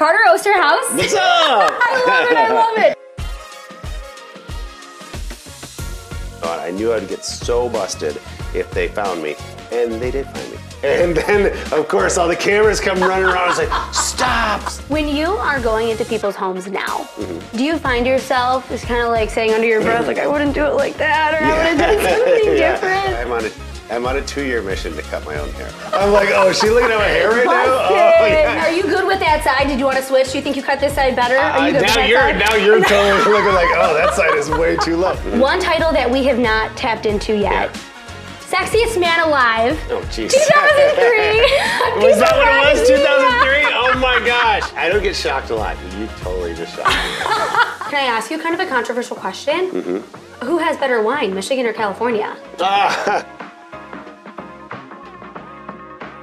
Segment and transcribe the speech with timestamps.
[0.00, 0.96] Carter Oosterhouse.
[0.96, 1.20] What's up?
[1.20, 2.36] I love it.
[2.38, 2.96] I love it.
[6.42, 8.18] God, I knew I'd get so busted
[8.54, 9.36] if they found me,
[9.70, 10.56] and they did find me.
[10.82, 13.36] And then, of course, all the cameras come running around.
[13.36, 14.62] I was like, stop!
[14.88, 17.58] When you are going into people's homes now, Mm-hmm.
[17.58, 20.54] do you find yourself just kind of like saying under your breath, like, I wouldn't
[20.54, 22.72] do it like that, or I would have done something Yeah.
[22.72, 23.16] different?
[23.18, 23.50] I'm on a,
[23.90, 25.68] I'm on a two-year mission to cut my own hair.
[25.92, 27.64] I'm like, oh, is she looking at my hair right now?
[27.66, 28.66] Oh, yeah.
[28.66, 29.66] Are you good with that side?
[29.66, 30.30] Did you want to switch?
[30.30, 31.36] Do you think you cut this side better?
[31.36, 32.38] Are Uh, you good with now you're side?
[32.38, 35.14] now you're totally looking like, oh, that side is way too low.
[35.40, 37.74] One title that we have not tapped into yet.
[38.46, 39.78] Sexiest Man Alive.
[39.90, 40.30] Oh, jeez.
[40.30, 42.02] 2003.
[42.06, 42.88] Was that what it was?
[42.88, 43.74] 2003?
[43.74, 44.72] Oh my gosh!
[44.74, 45.76] I don't get shocked a lot.
[45.98, 47.90] You totally just shocked me.
[47.90, 49.70] Can I ask you kind of a controversial question?
[49.70, 50.44] Mm-hmm.
[50.46, 52.36] Who has better wine, Michigan or California?
[52.58, 53.24] Ah,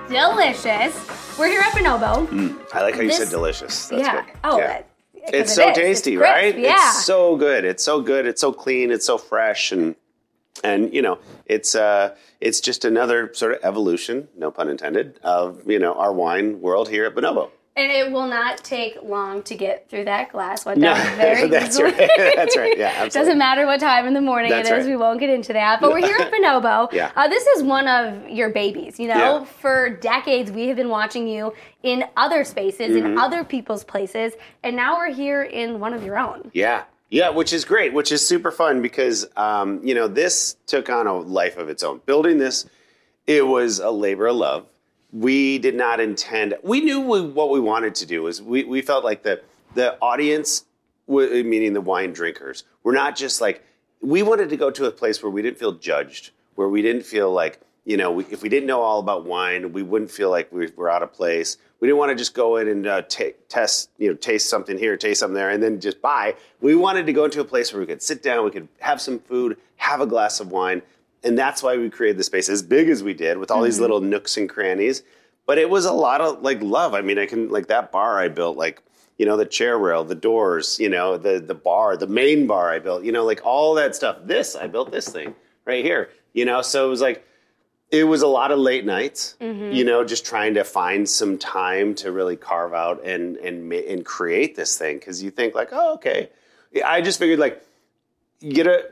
[0.09, 1.38] Delicious.
[1.38, 2.57] We're here at Bonobo.
[2.73, 3.88] I like how you This- said delicious.
[3.89, 4.21] That's yeah.
[4.21, 4.34] good.
[4.43, 4.67] Oh, Yeah.
[4.67, 5.75] that- 'cause It's it so is.
[5.77, 6.57] tasty, crisp, right?
[6.57, 6.73] Yeah.
[6.89, 7.65] It's so good.
[7.65, 8.26] It's so good.
[8.26, 8.91] It's so clean.
[8.91, 9.95] It's so fresh, and
[10.63, 15.62] and you know, it's uh, it's just another sort of evolution, no pun intended, of
[15.70, 17.49] you know our wine world here at Bonobo.
[17.77, 20.65] And it will not take long to get through that glass.
[20.65, 21.91] Went down very that's easily.
[21.91, 22.09] right.
[22.35, 22.77] That's right.
[22.77, 23.20] Yeah, absolutely.
[23.20, 24.85] Doesn't matter what time in the morning That's it is.
[24.85, 24.91] right.
[24.91, 25.79] We won't get into that.
[25.79, 26.91] But we're here at Bonobo.
[26.91, 27.11] Yeah.
[27.15, 28.99] Uh, this is one of your babies.
[28.99, 29.43] You know, Yeah.
[29.45, 33.05] for decades we have been watching you in other spaces, Mm-hmm.
[33.05, 34.33] in other people's places,
[34.63, 36.49] and now we're here in one of your own.
[36.53, 36.83] Yeah.
[37.09, 41.07] Yeah, which is great, which is super fun because, um, you know, this took on
[41.07, 42.01] a life of its own.
[42.05, 42.65] Building this,
[43.25, 44.65] it was a labor of love.
[45.12, 48.82] We did not intend, we knew we, what we wanted to do was we, we
[48.82, 49.41] felt like the,
[49.74, 50.66] the audience,
[51.08, 53.63] meaning the wine drinkers, were not just like,
[54.02, 57.04] we wanted to go to a place where we didn't feel judged, where we didn't
[57.04, 60.30] feel like, you know, we, if we didn't know all about wine, we wouldn't feel
[60.30, 61.58] like we were out of place.
[61.80, 64.78] We didn't want to just go in and uh, ta test, you know, taste something
[64.78, 66.35] here, taste something there, and then just buy.
[66.59, 69.00] We wanted to go into a place where we could sit down, we could have
[69.00, 70.81] some food, have a glass of wine,
[71.28, 73.75] and that's why we created the space as big as we did with all these
[73.75, 73.81] mm-hmm.
[73.81, 75.03] little nooks and crannies.
[75.45, 76.93] But it was a lot of like love.
[76.93, 78.81] I mean, I can like that bar I built, like
[79.17, 82.71] you know, the chair rail, the doors, you know, the the bar, the main bar
[82.71, 84.17] I built, you know, like all that stuff.
[84.23, 85.35] This I built this thing
[85.66, 86.61] right here, you know.
[86.61, 87.25] So it was like
[87.91, 89.71] it was a lot of late nights, mm-hmm.
[89.71, 94.05] you know, just trying to find some time to really carve out and and and
[94.05, 96.29] create this thing because you think like, oh, okay.
[96.85, 97.63] I just figured like
[98.41, 98.85] get a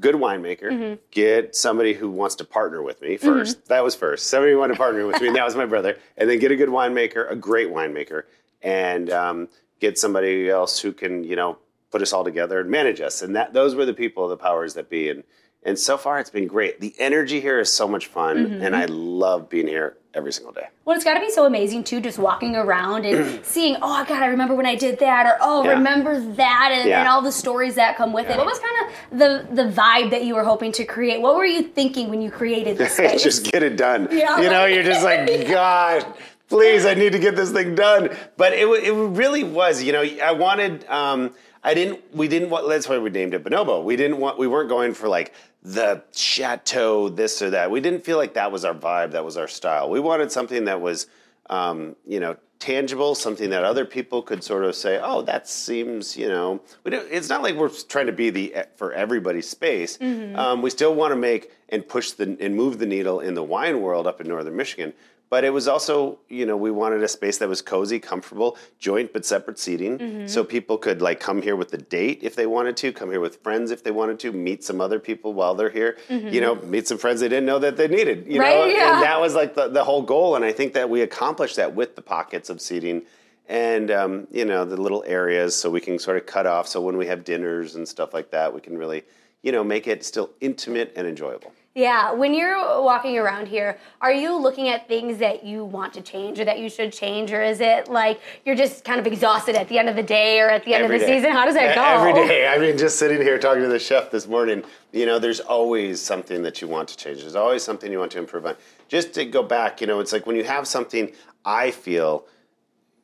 [0.00, 4.28] good winemaker, get somebody who wants to partner with me 1st That was first.
[4.28, 5.96] Somebody who wanted to partner with me, and that was my brother.
[6.16, 8.24] And then get a good winemaker, a great winemaker,
[8.62, 9.48] and um,
[9.80, 11.58] get somebody else who can, you know,
[11.90, 13.22] put us all together and manage us.
[13.22, 15.10] And that those were the people, the powers that be.
[15.10, 15.24] And
[15.64, 16.80] and so far, it's been great.
[16.80, 20.66] The energy here is so much fun, and I love being here every single day.
[20.84, 24.22] Well, it's got to be so amazing too, just walking around and seeing, oh God,
[24.22, 25.70] I remember when I did that, or oh, Yeah.
[25.72, 27.00] remember that, and, Yeah.
[27.00, 28.36] and all the stories that come with it.
[28.36, 28.76] What was kind
[29.12, 31.20] of the the vibe that you were hoping to create?
[31.22, 33.22] What were you thinking when you created this space?
[33.22, 34.08] just get it done.
[34.12, 34.40] Yeah.
[34.40, 36.04] You know, you're just like, God,
[36.48, 38.10] please, I need to get this thing done.
[38.36, 41.32] But it, it really was, you know, I wanted, um,
[41.64, 43.84] I didn't, we didn't want, that's why we named it Bonobo.
[43.84, 47.70] We didn't want, we weren't going for like the chateau, this or that.
[47.70, 49.88] We didn't feel like that was our vibe, that was our style.
[49.88, 51.06] We wanted something that was,
[51.48, 56.16] um, you know, tangible, something that other people could sort of say, "Oh, that seems,"
[56.16, 56.60] you know.
[56.84, 59.98] We don't, it's not like we're trying to be the for everybody space.
[60.36, 63.42] Um, we still want to make and push the and move the needle in the
[63.42, 64.92] wine world up in northern Michigan.
[65.30, 69.14] But it was also, you know, we wanted a space that was cozy, comfortable, joint
[69.14, 72.76] but separate seating, so people could like come here with a date if they wanted
[72.76, 75.70] to, come here with friends if they wanted to, meet some other people while they're
[75.70, 75.96] here.
[76.34, 78.26] You know, meet some friends they didn't know that they needed.
[78.26, 78.92] You know, yeah.
[78.92, 80.36] and that was like the, the whole goal.
[80.36, 83.00] And I think that we accomplished that with the pockets of seating
[83.48, 86.68] and um, you know the little areas, so we can sort of cut off.
[86.68, 89.02] So when we have dinners and stuff like that, we can really,
[89.42, 91.52] you know, make it still intimate and enjoyable.
[91.74, 96.02] Yeah, when you're walking around here, are you looking at things that you want to
[96.02, 99.54] change or that you should change, or is it like you're just kind of exhausted
[99.54, 101.16] at the end of the day or at the end Every of the day.
[101.16, 101.32] season?
[101.32, 101.82] How does that go?
[101.82, 102.46] Every day.
[102.46, 104.62] I mean, just sitting here talking to the chef this morning,
[104.92, 107.20] you know, there's always something that you want to change.
[107.20, 108.56] There's always something you want to improve on.
[108.88, 111.10] Just to go back, you know, it's like when you have something,
[111.42, 112.26] I feel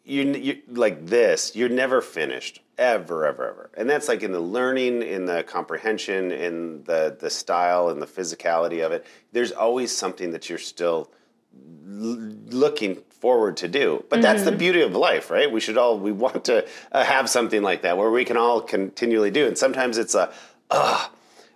[0.05, 3.71] you, you like this, you're never finished ever, ever, ever.
[3.77, 8.07] And that's like in the learning, in the comprehension, in the the style, and the
[8.07, 9.05] physicality of it.
[9.33, 11.11] There's always something that you're still
[11.87, 14.05] l- looking forward to do.
[14.09, 15.51] But that's the beauty of life, right?
[15.51, 18.61] We should all we want to uh, have something like that where we can all
[18.61, 19.47] continually do.
[19.47, 20.33] And sometimes it's a,
[20.71, 21.11] ah.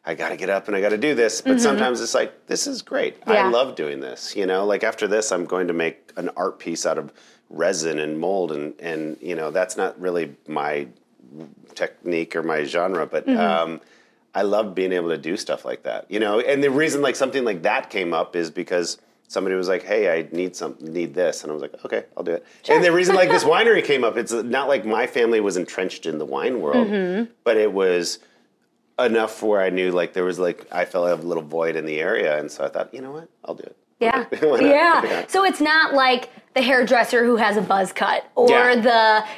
[0.05, 1.41] I got to get up and I got to do this.
[1.41, 3.19] But sometimes it's like, this is great.
[3.25, 4.35] I love doing this.
[4.35, 7.13] You know, like after this, I'm going to make an art piece out of
[7.53, 10.89] resin and mold and and you know that's not really my
[11.75, 13.81] technique or my genre, but um,
[14.35, 16.11] I love being able to do stuff like that.
[16.11, 18.99] You know, and the reason like something like that came up is because
[19.29, 22.23] somebody was like, "Hey, I need some need this," and I was like, "Okay, I'll
[22.25, 25.41] do it." And the reason like this winery came up, it's not like my family
[25.41, 28.19] was entrenched in the wine world, but it was
[28.99, 31.87] enough where I knew like there was like I felt like a little void in
[31.87, 33.77] the area, and so I thought, you know what, I'll do it.
[34.01, 34.25] Yeah.
[34.61, 35.27] Yeah.
[35.29, 38.75] So it's not like the hairdresser who has a buzz cut or Yeah.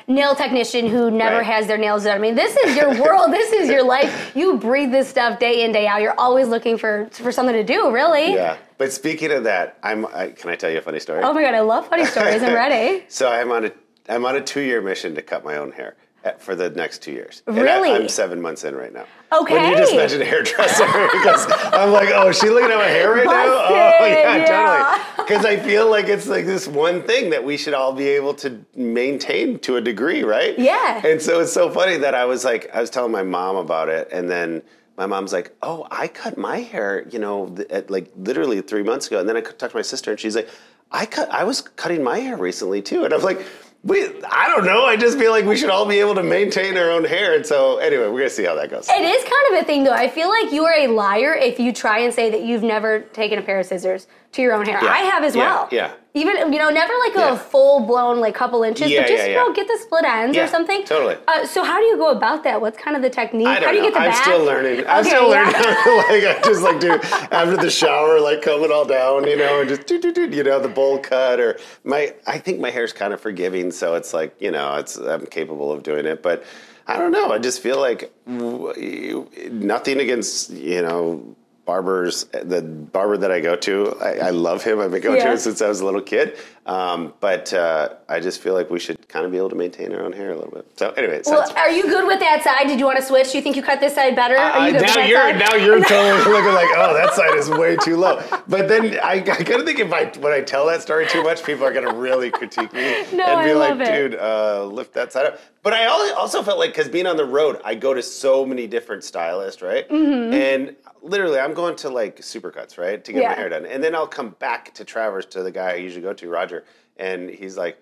[0.07, 1.47] the nail technician who never Right.
[1.47, 2.17] has their nails done.
[2.17, 3.33] I mean, this is your world.
[3.33, 4.33] this is your life.
[4.35, 6.03] You breathe this stuff day in, day out.
[6.03, 8.35] You're always looking for for something to do, really.
[8.35, 8.57] Yeah.
[8.79, 10.07] But speaking of that, I'm.
[10.07, 11.23] I, can I tell you a funny story?
[11.23, 12.43] Oh my god, I love funny stories.
[12.43, 13.05] I'm ready.
[13.09, 13.73] So I'm on a
[14.09, 15.95] I'm on a two year mission to cut my own hair
[16.39, 17.43] for the next two years.
[17.47, 17.91] And Really?
[17.91, 19.05] I, am seven months in right now.
[19.33, 19.55] Okay.
[19.55, 23.13] When you just mentioned hairdresser, because I'm like, oh, is she looking at my hair
[23.13, 23.45] right now?
[23.47, 23.69] Oh
[24.07, 24.45] yeah, yeah.
[24.47, 25.27] totally.
[25.27, 28.35] Because I feel like it's like this one thing that we should all be able
[28.35, 30.59] to maintain to a degree, right?
[30.59, 31.05] Yeah.
[31.05, 33.89] And so it's so funny that I was like, I was telling my mom about
[33.89, 34.63] it, and then.
[34.97, 39.09] My mom's like, "Oh, I cut my hair, you know, at like literally three months
[39.09, 40.49] ago." And then I talked to my sister, and she's like,
[40.93, 43.45] "I cut, I was cutting my hair recently too." And I'm like,
[43.85, 44.85] "We, I don't know.
[44.87, 47.45] I just feel like we should all be able to maintain our own hair." And
[47.47, 48.89] so, anyway, we're gonna see how that goes.
[48.89, 49.93] It is kind of a thing, though.
[49.93, 53.01] I feel like you are a liar if you try and say that you've never
[53.01, 54.83] taken a pair of scissors to your own hair.
[54.83, 54.91] Yeah.
[54.91, 55.69] I have as Yeah, well.
[55.71, 55.93] yeah.
[56.17, 57.33] Even you know, never like Yeah.
[57.35, 60.05] a full blown like couple inches, Yeah, but just yeah, you know, get the split
[60.05, 60.85] ends or something.
[60.85, 61.17] totally.
[61.27, 62.61] Uh, so how do you go about that?
[62.61, 63.49] What's kind of the technique?
[63.49, 63.83] How do you know.
[63.89, 64.23] get the I'm back?
[64.23, 64.85] still learning.
[64.87, 65.53] I'm Okay, still learning.
[65.55, 66.93] like I just like do
[67.33, 70.29] after the shower, like comb it all down, you know, and just do do do,
[70.29, 72.15] you know, the bowl cut or my.
[72.29, 75.73] I think my hair's kind of forgiving, so it's like you know, it's I'm capable
[75.73, 76.45] of doing it, but.
[76.87, 77.33] I don't know.
[77.33, 81.35] I just feel like w- nothing against you know
[81.65, 82.25] barbers.
[82.25, 84.81] The barber that I go to, I, I love him.
[84.81, 86.37] I've been going to him since I was a little kid.
[86.67, 89.95] Um, but uh, I just feel like we should kind of be able to maintain
[89.95, 90.67] our own hair a little bit.
[90.77, 92.67] So anyway, Well, are you good with that side?
[92.67, 93.31] Did you want to switch?
[93.31, 94.37] Do you think you cut this side better?
[94.37, 95.39] Are uh, you good now you're side?
[95.39, 98.21] now you're totally looking like oh that side is way too low.
[98.49, 101.23] But then I, I kind of think if I when I tell that story too
[101.23, 104.95] much, people are gonna really critique me No, and be I like, dude, uh, lift
[104.95, 105.39] that side up.
[105.63, 108.67] But I also felt like because being on the road, I go to so many
[108.67, 109.89] different stylists, right?
[109.89, 110.35] Mm-hmm.
[110.35, 113.95] And literally, I'm going to like supercuts, right, to get my hair done, and then
[113.95, 116.65] I'll come back to Traverse to the guy I usually go to, Roger,
[116.97, 117.79] and he's like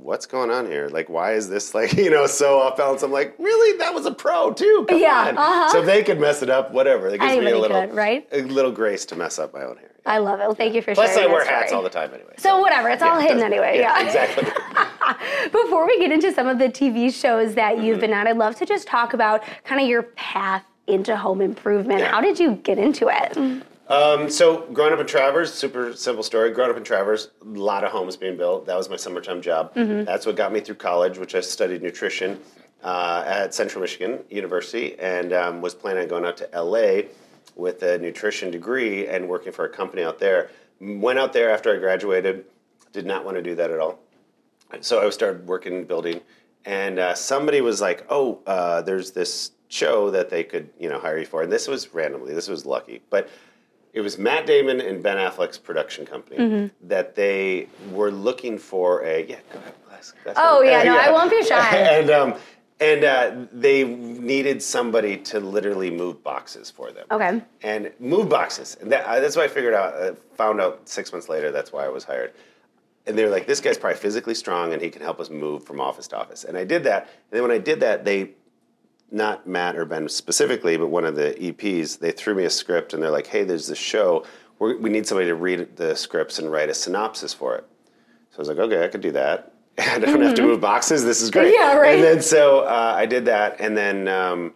[0.00, 0.88] what's going on here?
[0.88, 3.02] Like, why is this like, you know, so off balance?
[3.02, 3.78] I'm like, really?
[3.78, 4.86] That was a pro too.
[4.88, 5.38] Come Yeah, on.
[5.38, 5.70] uh-huh.
[5.72, 7.08] So if they could mess it up, whatever.
[7.08, 8.26] It gives me a little, could, right?
[8.32, 9.90] a little grace to mess up my own hair.
[10.06, 10.44] I love it.
[10.44, 11.32] Well, thank you for Plus, I sharing.
[11.32, 12.32] wear that hats all the time anyway.
[12.38, 13.78] So whatever, it's all hidden anyway.
[13.78, 14.02] Yeah.
[14.06, 14.44] exactly.
[15.52, 17.84] Before we get into some of the TV shows that Mm-hmm.
[17.84, 21.42] you've been on, I'd love to just talk about kind of your path into home
[21.42, 22.00] improvement.
[22.00, 22.10] Yeah.
[22.10, 23.62] How did you get into it?
[23.88, 26.50] Um, so growing up in Traverse, super simple story.
[26.50, 28.66] Growing up in Traverse, a lot of homes being built.
[28.66, 29.74] That was my summertime job.
[29.74, 30.04] Mm-hmm.
[30.04, 32.38] That's what got me through college, which I studied nutrition
[32.84, 37.08] uh, at Central Michigan University, and um, was planning on going out to LA
[37.56, 40.50] with a nutrition degree and working for a company out there.
[40.80, 42.44] Went out there after I graduated.
[42.92, 43.98] Did not want to do that at all.
[44.80, 46.20] So I started working in building,
[46.66, 50.98] and uh, somebody was like, "Oh, uh, there's this show that they could, you know,
[50.98, 52.34] hire you for." And this was randomly.
[52.34, 53.28] This was lucky, but
[53.98, 56.86] it was Matt Damon and Ben Affleck's production company Mm-hmm.
[56.88, 59.36] that they were looking for a yeah.
[59.52, 61.76] Go ahead, glass, glass Oh, yeah, no, I won't be shy.
[61.76, 62.34] and um,
[62.80, 67.06] and uh, they needed somebody to literally move boxes for them.
[67.10, 67.42] Okay.
[67.64, 69.94] And move boxes, and that, uh, that's why I figured out.
[69.94, 72.32] Uh, found out six months later that's why I was hired.
[73.06, 75.64] And they were like, "This guy's probably physically strong, and he can help us move
[75.64, 77.02] from office to office." And I did that.
[77.02, 78.30] And then when I did that, they
[79.10, 82.92] not Matt or Ben specifically, but one of the EPs, they threw me a script
[82.94, 84.24] and they're like, hey, there's this show.
[84.58, 87.64] We're, we need somebody to read the scripts and write a synopsis for it.
[88.30, 89.52] So I was like, okay, I could do that.
[89.78, 91.04] I don't have to move boxes.
[91.04, 91.54] This is great.
[91.54, 91.94] Yeah, right.
[91.94, 94.52] And then so uh, I did that, and then um,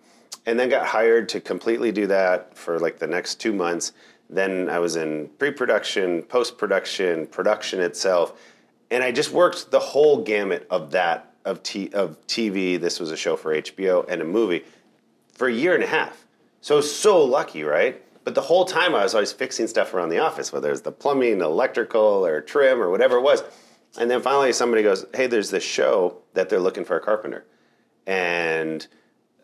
[0.46, 3.92] and then got hired to completely do that for like the next two months.
[4.28, 8.40] Then I was in pre-production, post-production, production itself,
[8.90, 12.80] and I just worked the whole gamut of that of t- of TV.
[12.80, 14.64] This was a show for HBO and a movie
[15.32, 16.26] for a year and a half.
[16.60, 18.02] So so lucky, right?
[18.24, 20.92] But the whole time I was always fixing stuff around the office, whether it's the
[20.92, 23.42] plumbing, electrical, or trim, or whatever it was.
[23.98, 27.44] And then finally somebody goes, "Hey, there's this show that they're looking for a carpenter,"
[28.06, 28.86] and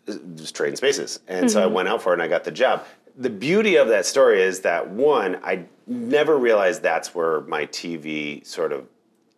[0.08, 1.20] uh, just trading spaces.
[1.28, 1.74] And so I mm-hmm.
[1.74, 2.86] went out for it and I got the job.
[3.16, 8.46] The beauty of that story is that one, I never realized that's where my TV
[8.46, 8.86] sort of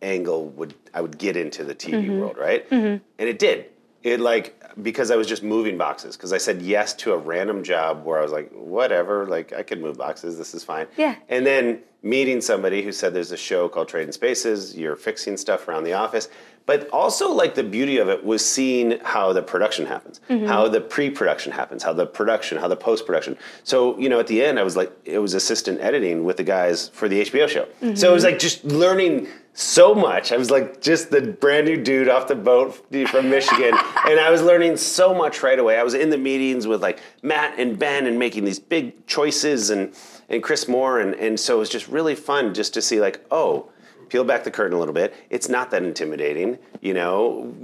[0.03, 2.19] angle would I would get into the TV mm-hmm.
[2.21, 2.69] world, right?
[2.71, 3.03] Mm-hmm.
[3.19, 3.67] And it did.
[4.03, 7.63] It like because I was just moving boxes because I said yes to a random
[7.63, 10.87] job where I was like, whatever, like I could move boxes, this is fine.
[10.97, 11.17] Yeah.
[11.29, 15.69] And then meeting somebody who said there's a show called Trading Spaces, you're fixing stuff
[15.69, 16.29] around the office.
[16.67, 20.47] But also, like the beauty of it was seeing how the production happens, mm-hmm.
[20.47, 23.37] how the pre-production happens, how the production, how the post-production.
[23.65, 26.45] So you know, at the end, I was like, it was assistant editing with the
[26.45, 27.67] guys for the HBO show.
[27.95, 30.33] So it was like just learning so much.
[30.33, 32.75] I was like just the brand new dude off the boat
[33.09, 33.75] from Michigan,
[34.07, 35.79] and I was learning so much right away.
[35.79, 39.71] I was in the meetings with like Matt and Ben and making these big choices
[39.71, 39.95] and
[40.29, 43.25] and Chris Moore, and and so it was just really fun just to see like,
[43.31, 43.70] oh
[44.11, 45.15] peel back the curtain a little bit.
[45.31, 47.55] It's not that intimidating, you know.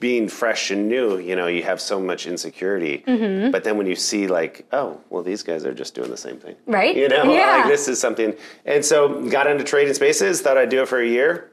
[0.00, 3.04] Being fresh and new, you know, you have so much insecurity.
[3.06, 3.50] Mm-hmm.
[3.52, 6.38] But then when you see, like, oh, well, these guys are just doing the same
[6.38, 6.96] thing, Right?
[6.96, 7.58] You know, Yeah.
[7.58, 8.34] like this is something.
[8.64, 10.40] And so got into trading spaces.
[10.40, 11.50] Thought I'd do it for a year.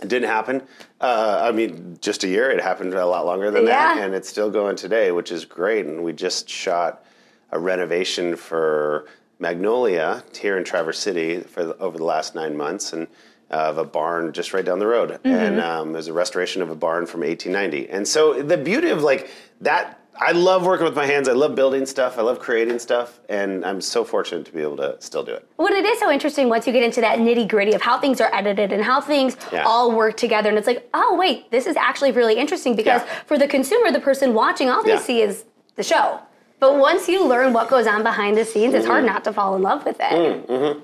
[0.00, 0.62] It didn't happen.
[1.00, 2.50] Uh, I mean, just a year.
[2.50, 5.86] It happened a lot longer than that, and it's still going today, which is great.
[5.86, 7.04] And we just shot
[7.50, 9.06] a renovation for
[9.40, 13.08] Magnolia here in Traverse City for the, over the last nine months, and
[13.50, 15.10] of a barn just right down the road.
[15.10, 15.28] Mm-hmm.
[15.28, 17.90] And um, it was a restoration of a barn from 1890.
[17.90, 19.94] And so the beauty of like that.
[20.20, 21.28] I love working with my hands.
[21.28, 22.18] I love building stuff.
[22.18, 25.46] I love creating stuff, and I'm so fortunate to be able to still do it.
[25.58, 28.20] Well, it is so interesting once you get into that nitty gritty of how things
[28.20, 29.62] are edited and how things Yeah.
[29.64, 30.48] all work together.
[30.48, 33.14] And it's like, oh, wait, this is actually really interesting because Yeah.
[33.26, 34.98] for the consumer, the person watching, all they Yeah.
[34.98, 35.44] see is
[35.76, 36.18] the show.
[36.58, 38.90] But once you learn what goes on behind the scenes, it's Mm-hmm.
[38.90, 40.48] hard not to fall in love with it.
[40.48, 40.80] Mm.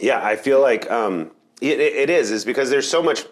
[0.00, 1.30] Yeah, I feel like um,
[1.60, 3.24] it, it is is because there's so much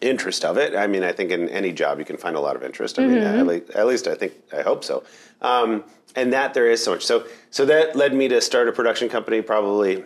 [0.00, 0.74] interest of it.
[0.74, 2.98] I mean, I think in any job you can find a lot of interest.
[2.98, 5.04] I mean, at, le- at least I think I hope so.
[5.42, 5.84] Um,
[6.16, 7.04] and that there is so much.
[7.04, 9.42] So so that led me to start a production company.
[9.42, 10.02] Probably I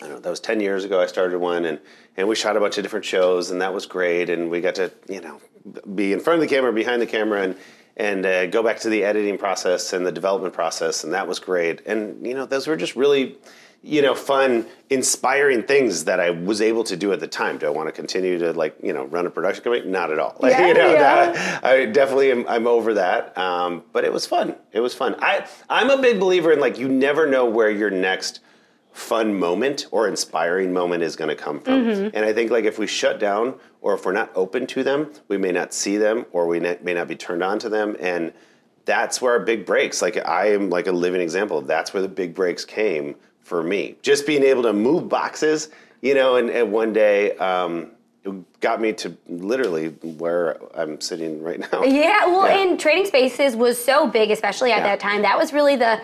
[0.00, 0.20] don't know.
[0.20, 1.00] That was ten years ago.
[1.00, 1.80] I started one, and
[2.16, 4.30] and we shot a bunch of different shows, and that was great.
[4.30, 5.40] And we got to you know
[5.94, 7.56] be in front of the camera, behind the camera, and
[7.96, 11.38] and uh, go back to the editing process and the development process, and that was
[11.38, 11.86] great.
[11.86, 13.36] And you know, those were just really
[13.82, 17.58] you know fun, inspiring things that I was able to do at the time.
[17.58, 19.88] Do I want to continue to like you know run a production company?
[19.88, 20.36] Not at all.
[20.40, 21.32] Like Yeah, you know, yeah.
[21.32, 22.46] that- I definitely am.
[22.48, 23.36] I'm over that.
[23.38, 24.56] Um, but it was fun.
[24.72, 25.16] It was fun.
[25.20, 28.40] I I'm a big believer in like you never know where your next
[28.92, 31.84] fun moment or inspiring moment is going to come from.
[31.84, 32.16] Mm-hmm.
[32.16, 35.10] And I think like if we shut down or if we're not open to them,
[35.28, 38.32] we may not see them or we may not be turned on to them and
[38.86, 41.60] that's where our big breaks like I am like a living example.
[41.60, 43.16] That's where the big breaks came
[43.46, 43.94] for me.
[44.02, 45.68] Just being able to move boxes,
[46.02, 47.92] you know, and, and one day um,
[48.24, 51.84] it got me to literally where I'm sitting right now.
[51.84, 52.62] Yeah, well, Yeah.
[52.70, 54.82] and trading spaces was so big, especially at Yeah.
[54.88, 55.22] that time.
[55.22, 56.00] That was really the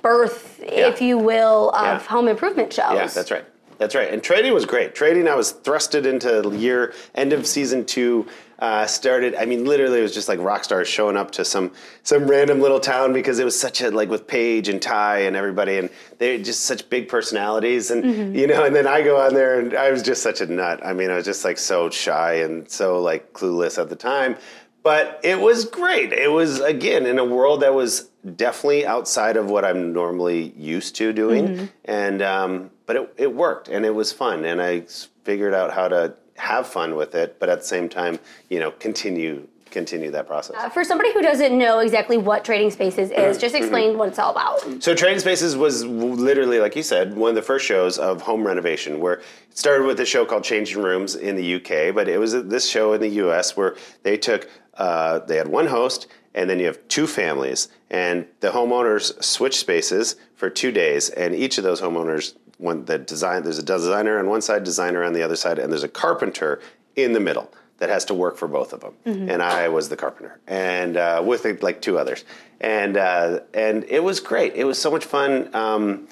[0.00, 1.98] birth, if you will, of Yeah.
[2.08, 2.94] home improvement shows.
[2.94, 3.44] Yeah, that's right.
[3.76, 4.10] That's right.
[4.10, 4.94] And trading was great.
[4.94, 8.26] Trading, I was thrusted into year end of season two.
[8.58, 9.34] Uh, started.
[9.34, 11.72] I mean, literally, it was just like rock stars showing up to some
[12.02, 15.36] some random little town because it was such a like with Paige and Ty and
[15.36, 18.64] everybody, and they're just such big personalities, and you know.
[18.64, 20.80] And then I go on there, and I was just such a nut.
[20.84, 24.36] I mean, I was just like so shy and so like clueless at the time.
[24.82, 26.12] But it was great.
[26.12, 30.96] It was again in a world that was definitely outside of what I'm normally used
[30.96, 34.84] to doing, and um, but it, it worked and it was fun, and I
[35.24, 38.70] figured out how to have fun with it, but at the same time, you know,
[38.70, 40.56] continue continue that process.
[40.56, 43.20] Uh, For somebody who doesn't know exactly what trading spaces Mm-hmm.
[43.20, 44.82] is, just explain what it's all about.
[44.82, 48.46] So Trading Spaces was literally, like you said, one of the first shows of home
[48.46, 49.00] renovation.
[49.00, 52.32] Where it started with a show called Changing Rooms in the UK, but it was
[52.44, 56.58] this show in the US where they took uh, they had one host, and then
[56.58, 61.64] you have two families, and the homeowners switch spaces for two days, and each of
[61.64, 65.36] those homeowners, one the design, there's a designer on one side, designer on the other
[65.36, 66.60] side, and there's a carpenter
[66.94, 68.94] in the middle that has to work for both of them.
[69.30, 72.24] And I was the carpenter, and uh, with like two others,
[72.60, 74.54] and uh, and it was great.
[74.54, 75.54] It was so much fun.
[75.54, 76.08] Um,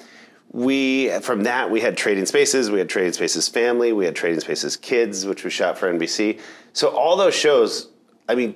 [0.51, 4.39] we from that we had Trading Spaces, we had Trading Spaces Family, we had Trading
[4.39, 6.39] Spaces Kids, which we shot for NBC.
[6.73, 7.89] So all those shows,
[8.29, 8.55] I mean,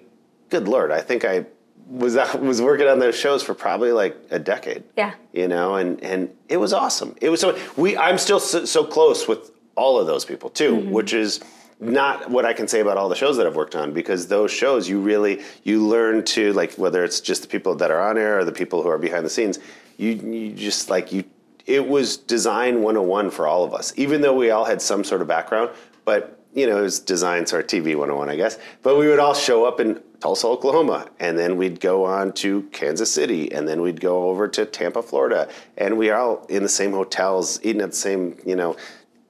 [0.50, 1.46] good lord, I think I
[1.89, 4.84] was uh, was working on those shows for probably like a decade.
[4.96, 5.13] Yeah.
[5.34, 7.15] you know and and it was awesome.
[7.22, 10.75] It was so we i'm still so, so close with all of those people too
[10.75, 10.91] mm-hmm.
[10.91, 11.39] which is
[11.79, 14.51] not what i can say about all the shows that i've worked on because those
[14.51, 18.17] shows you really you learn to like whether it's just the people that are on
[18.17, 19.58] air or the people who are behind the scenes
[19.98, 21.24] you you just like you
[21.65, 25.22] it was design 101 for all of us even though we all had some sort
[25.22, 25.69] of background
[26.03, 28.58] but you know, it was design sort of TV 101, I guess.
[28.82, 32.63] But we would all show up in Tulsa, Oklahoma, and then we'd go on to
[32.72, 36.70] Kansas City, and then we'd go over to Tampa, Florida, and we all in the
[36.70, 38.75] same hotels, eating at the same, you know,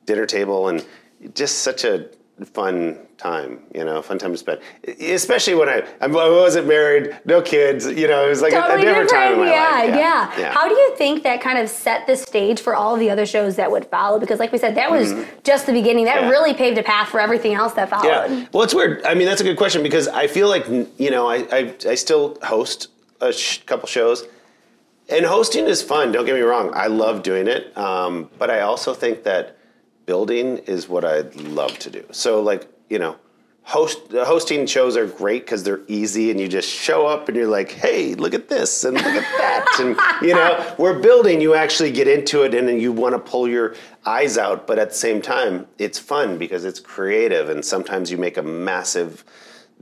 [0.06, 0.86] dinner table, and
[1.36, 2.10] just such a
[2.46, 4.60] fun time, you know, fun time to spend.
[5.02, 8.76] Especially when I, I wasn't married, no kids, you know, it was like Totally a,
[8.78, 9.90] a different, time in my yeah, life.
[9.90, 10.52] yeah, yeah.
[10.54, 13.56] How do you think that kind of set the stage for all the other shows
[13.58, 14.20] that would follow?
[14.20, 16.06] Because, like we said, that was just the beginning.
[16.06, 16.26] That Mm-hmm.
[16.26, 16.30] Yeah.
[16.32, 18.08] really paved a path for everything else that followed.
[18.08, 18.46] Yeah.
[18.54, 19.04] Well, it's weird.
[19.06, 20.66] I mean, that's a good question because I feel like
[20.98, 22.88] you know, I I, I still host
[23.22, 24.26] a sh- couple shows,
[25.10, 26.12] and hosting is fun.
[26.12, 26.72] Don't get me wrong.
[26.74, 29.58] I love doing it, um, but I also think that
[30.10, 32.04] building is what I'd love to do.
[32.12, 33.16] So, like you know.
[33.62, 37.54] Host, hosting shows are great because they're easy and you just show up and you're
[37.60, 39.66] like, hey, look at this and look at that.
[39.80, 43.20] and, you know, we're building, you actually get into it and then you want to
[43.20, 43.76] pull your
[44.08, 44.66] eyes out.
[44.66, 48.42] But at the same time, it's fun because it's creative and sometimes you make a
[48.42, 49.24] massive,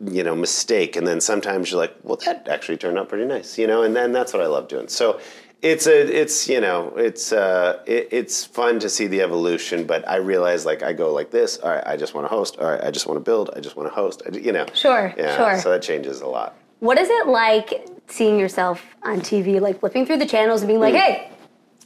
[0.04, 0.98] you know, mistake.
[0.98, 3.96] And then sometimes you're like, well, that actually turned out pretty nice, you know, and
[3.96, 4.90] then that's what I love doing.
[4.90, 5.22] So
[5.62, 10.08] it's a, it's, you know, it's, uh, it, it's fun to see the evolution, but
[10.08, 11.58] I realize like I go like this.
[11.58, 12.58] All right, I just want to host.
[12.60, 13.50] All right, I just want to build.
[13.56, 14.22] I just want to host.
[14.26, 15.60] I, you know, Sure, yeah, sure.
[15.60, 16.56] So that changes a lot.
[16.80, 20.80] What is it like seeing yourself on TV, like flipping through the channels and being
[20.80, 21.30] like, hey,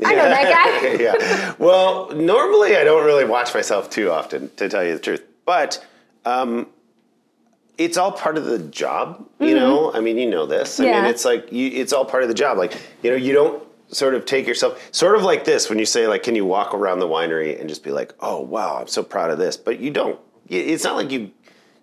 [0.04, 0.94] I know that guy?
[1.04, 1.54] yeah.
[1.58, 5.24] Well, normally I don't really watch myself too often, to tell you the truth.
[5.46, 5.86] But
[6.26, 6.68] um,
[7.78, 9.92] it's all part of the job, you know.
[9.94, 10.80] I mean, you know this.
[10.80, 10.94] I Mm-hmm.
[10.94, 11.02] Yeah.
[11.02, 12.58] mean, it's like you, it's all part of the job.
[12.58, 12.74] Like
[13.04, 16.08] you know, you don't sort of take yourself sort of like this when you say
[16.08, 19.04] like, can you walk around the winery and just be like, oh wow, I'm so
[19.04, 20.20] proud of this, but you don't.
[20.48, 21.32] It's not like you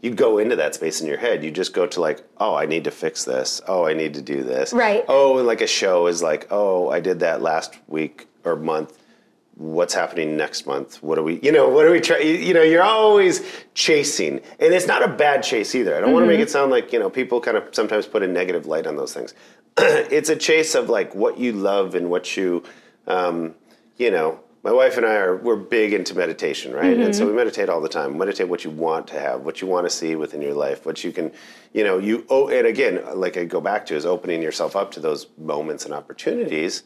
[0.00, 1.42] you go into that space in your head.
[1.42, 3.60] You just go to like, oh, I need to fix this.
[3.66, 4.72] Oh, I need to do this.
[4.72, 5.04] Right.
[5.08, 8.97] Oh, and like a show is like, oh, I did that last week or month.
[9.58, 11.02] What's happening next month?
[11.02, 12.24] What are we, you know, what are we trying?
[12.24, 15.96] You know, you're always chasing, and it's not a bad chase either.
[15.96, 18.22] I don't want to make it sound like you know people kind of sometimes put
[18.22, 19.34] a negative light on those things.
[19.76, 22.62] it's a chase of like what you love and what you,
[23.08, 23.52] um,
[23.96, 24.38] you know.
[24.62, 26.98] My wife and I are we're big into meditation, right?
[26.98, 28.18] And so we meditate all the time.
[28.18, 31.02] Meditate what you want to have, what you want to see within your life, what
[31.02, 31.32] you can,
[31.72, 32.26] you know, you.
[32.28, 35.84] Oh, and again, like I go back to is opening yourself up to those moments
[35.84, 36.82] and opportunities.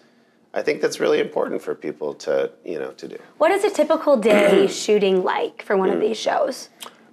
[0.54, 3.18] I think that's really important for people to, you know, to do.
[3.38, 6.68] What is a typical day shooting like for one of these shows?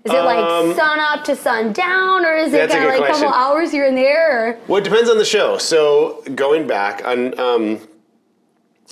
[0.05, 3.09] Is it like sun up to sun down, or is it Um, kind of like
[3.09, 4.49] a couple hours here and there?
[4.49, 4.59] Or?
[4.67, 5.57] Well, it depends on the show.
[5.57, 7.79] So going back on um,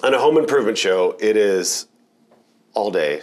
[0.04, 1.88] on a home improvement show, it is
[2.74, 3.22] all day,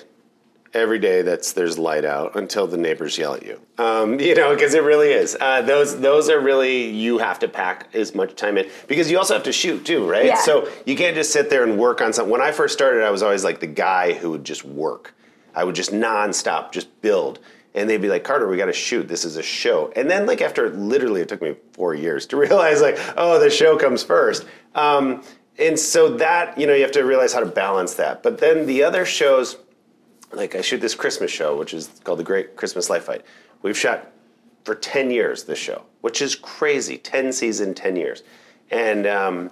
[0.75, 1.23] every day.
[1.23, 3.61] That's there's light out until the neighbors yell at you.
[3.79, 5.37] Um, you know, because it really is.
[5.41, 9.19] Uh, those those are really you have to pack as much time in because you
[9.19, 10.27] also have to shoot too, right?
[10.27, 10.41] Yeah.
[10.41, 12.31] So you can't just sit there and work on something.
[12.31, 15.15] When I first started, I was always like the guy who would just work.
[15.55, 17.39] I would just nonstop just build.
[17.77, 19.09] And they'd be like, Carter, we got to shoot.
[19.09, 19.93] This is a show.
[19.97, 23.51] And then, like, after literally, it took me four years to realize, like, oh, the
[23.51, 24.47] show comes first.
[24.77, 25.25] Um,
[25.59, 28.23] and so that, you know, you have to realize how to balance that.
[28.23, 29.57] But then the other shows,
[30.37, 33.25] like, I shoot this Christmas show, which is called The Great Christmas Light Fight.
[33.63, 34.11] We've shot
[34.65, 36.99] for 10 years this show, which is crazy.
[36.99, 38.23] 10 season, 10 years.
[38.71, 39.51] And um,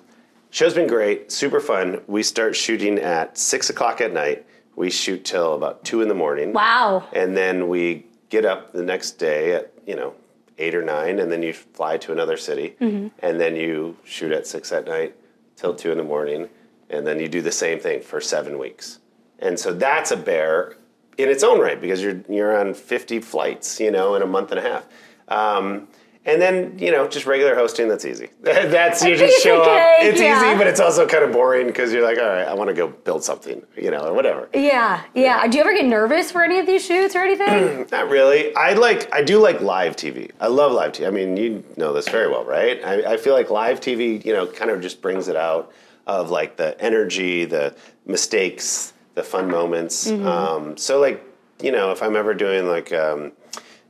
[0.51, 2.01] show's been great, super fun.
[2.07, 4.47] We start shooting at six o'clock at night.
[4.75, 6.53] We shoot till about two in the morning.
[6.53, 7.07] Wow.
[7.13, 10.15] And then we get up the next day at, you know,
[10.59, 12.75] eight or nine, and then you fly to another city.
[12.81, 15.15] And then you shoot at six at night
[15.57, 16.49] till two in the morning.
[16.89, 18.99] And then you do the same thing for seven weeks.
[19.43, 20.77] And so that's a bear
[21.19, 24.51] in its own right because you're, you're on 50 flights, you know, in a month
[24.53, 24.87] and a half.
[25.29, 25.89] Um,
[26.25, 28.29] and then, you know, just regular hosting, that's easy.
[28.43, 29.69] that's you just show up.
[30.01, 30.51] It's yeah.
[30.51, 32.75] easy, but it's also kind of boring because you're like, all right, I want to
[32.75, 34.49] go build something, you know, or whatever.
[34.55, 35.45] Yeah, yeah.
[35.49, 37.89] Do you ever get nervous for any of these shoots or anything?
[37.93, 38.55] Not really.
[38.55, 39.13] I like.
[39.13, 40.31] I do like live TV.
[40.39, 41.09] I love live TV.
[41.09, 42.83] I mean, you know this very well, right?
[42.85, 45.73] I, I feel like live TV, you know, kind of just brings it out
[46.07, 47.75] of like the energy, the
[48.07, 50.09] mistakes, the fun moments.
[50.27, 51.23] Um, so, like,
[51.63, 53.33] you know, if I'm ever doing like, um,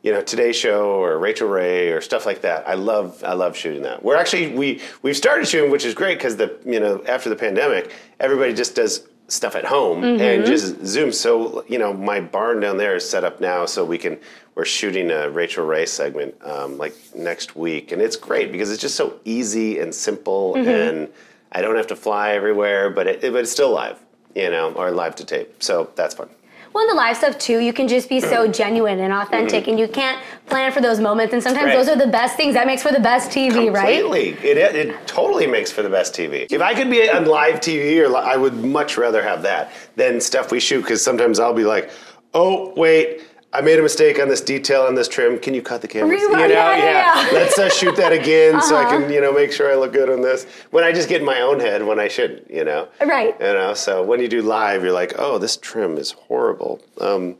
[0.02, 3.22] you know, Today Show or Rachael Ray or stuff like that, I love.
[3.24, 4.02] I love shooting that.
[4.02, 7.36] We're actually we we've started shooting, which is great because the you know after the
[7.36, 11.12] pandemic, everybody just does stuff at home and just Zoom.
[11.12, 14.18] So you know, my barn down there is set up now, so we can.
[14.56, 18.82] We're shooting a Rachael Ray segment um, like next week, and it's great because it's
[18.82, 21.08] just so easy and simple, and
[21.52, 23.98] I don't have to fly everywhere, but it, but it's still live,
[24.34, 25.62] you know, or live to tape.
[25.62, 26.28] So that's fun.
[26.72, 29.78] well, in the live stuff too, you can just be so genuine and authentic, and
[29.78, 31.34] you can't plan for those moments.
[31.34, 31.76] And sometimes Mm-hmm.
[31.78, 31.86] Right.
[31.86, 32.54] those are the best things.
[32.54, 34.00] That makes for the best TV, right?
[34.00, 34.48] Completely.
[34.48, 36.46] It, it totally makes for the best TV.
[36.50, 39.70] If I could be on live TV, or li- I would much rather have that
[39.96, 41.90] than stuff we shoot because sometimes I'll be like,
[42.34, 43.20] oh, wait.
[43.54, 45.38] I made a mistake on this detail on this trim.
[45.38, 46.08] Can you cut the camera?
[46.08, 47.30] Rewind, You know, yeah, yeah, yeah.
[47.32, 49.00] Let's uh, shoot that again so I Uh-huh.
[49.00, 50.46] can, you know, make sure I look good on this.
[50.70, 52.88] When I just get in my own head when I shouldn't, you know.
[53.04, 53.36] Right.
[53.38, 56.80] You know, so when you do live, you're like, oh, this trim is horrible.
[56.98, 57.36] Um,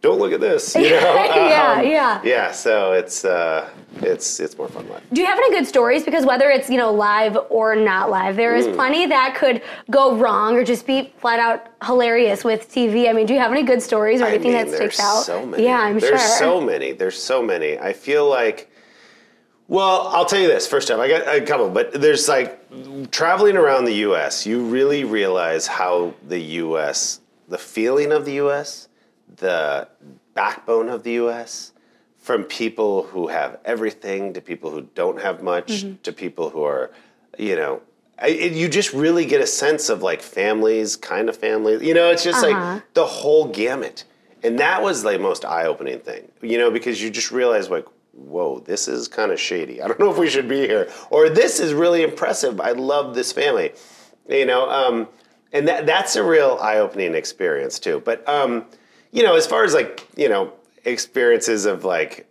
[0.00, 0.74] don't look at this.
[0.74, 0.90] You know?
[0.90, 2.20] Yeah, Um, yeah.
[2.24, 2.52] yeah.
[2.52, 3.68] So it's uh,
[4.00, 5.02] it's it's more fun live.
[5.12, 6.04] Do you have any good stories?
[6.04, 8.74] Because whether it's you know live or not live, there is Mm.
[8.76, 13.08] plenty that could go wrong or just be flat out hilarious with TV.
[13.08, 15.22] I mean, do you have any good stories or I anything mean, that sticks out?
[15.24, 15.64] So many.
[15.64, 16.18] Yeah, I'm there's sure.
[16.18, 16.92] There's so many.
[16.92, 17.78] There's so many.
[17.78, 18.70] I feel like.
[19.66, 20.66] Well, I'll tell you this.
[20.66, 22.58] First time, I got a couple, but there's like
[23.10, 24.46] traveling around the U.S.
[24.46, 27.20] You really realize how the U.S.
[27.48, 28.87] the feeling of the U.S.
[29.36, 29.88] the
[30.34, 31.72] backbone of the U.S.
[32.18, 36.02] from people who have everything to people who don't have much Mm-hmm.
[36.02, 36.90] to people who are,
[37.38, 37.82] you know,
[38.20, 41.82] I, it, you just really get a sense of like families, kind of families.
[41.82, 42.74] You know, it's just Uh-huh.
[42.74, 44.04] like the whole gamut,
[44.42, 46.28] and that was the most eye-opening thing.
[46.42, 47.86] You know, because you just realize like.
[48.14, 49.80] Whoa, this is kind of shady.
[49.80, 50.90] I don't know if we should be here.
[51.10, 52.60] Or this is really impressive.
[52.60, 53.70] I love this family.
[54.28, 55.06] You know, um,
[55.52, 58.02] and that that's a real eye-opening experience too.
[58.04, 58.64] But um,
[59.12, 60.52] you know, as far as like you know
[60.84, 62.26] experiences of like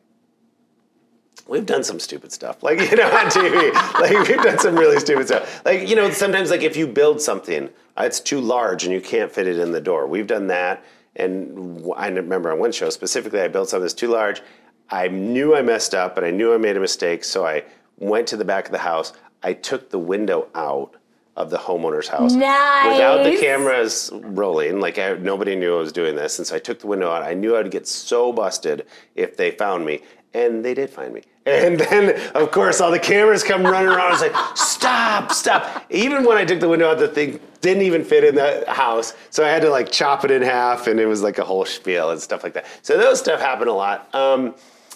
[1.47, 2.63] we've done some stupid stuff.
[2.63, 5.65] Like you know on tv like we've done some really stupid stuff.
[5.65, 9.01] Like you know sometimes like if you build something uh, it's too large and you
[9.01, 10.07] can't fit it in the door.
[10.07, 10.83] We've done that.
[11.15, 14.41] And i remember on one show specifically i built something that's too large.
[14.89, 17.23] I knew i messed up and i knew i made a mistake.
[17.23, 17.63] So i
[17.97, 19.13] went to the back of the house.
[19.43, 20.95] I took the window out
[21.37, 24.79] of the homeowner's house without the cameras rolling.
[24.79, 27.21] Like I, nobody knew I was doing this, and so I took the window out.
[27.23, 30.01] I knew I'd get so busted if they found me,
[30.33, 31.21] and they did find me.
[31.47, 34.01] And then, of course, all the cameras come running around.
[34.01, 35.31] I was like, "Stop!
[35.31, 38.65] Stop!" Even when I took the window out, the thing didn't even fit in the
[38.67, 41.45] house, so I had to like chop it in half, and it was like a
[41.45, 42.65] whole spiel and stuff like that.
[42.81, 44.13] So those stuff happen a lot.
[44.13, 44.55] Um,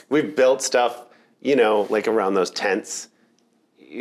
[0.09, 1.05] we've built stuff,
[1.41, 3.07] you know, like around those tents,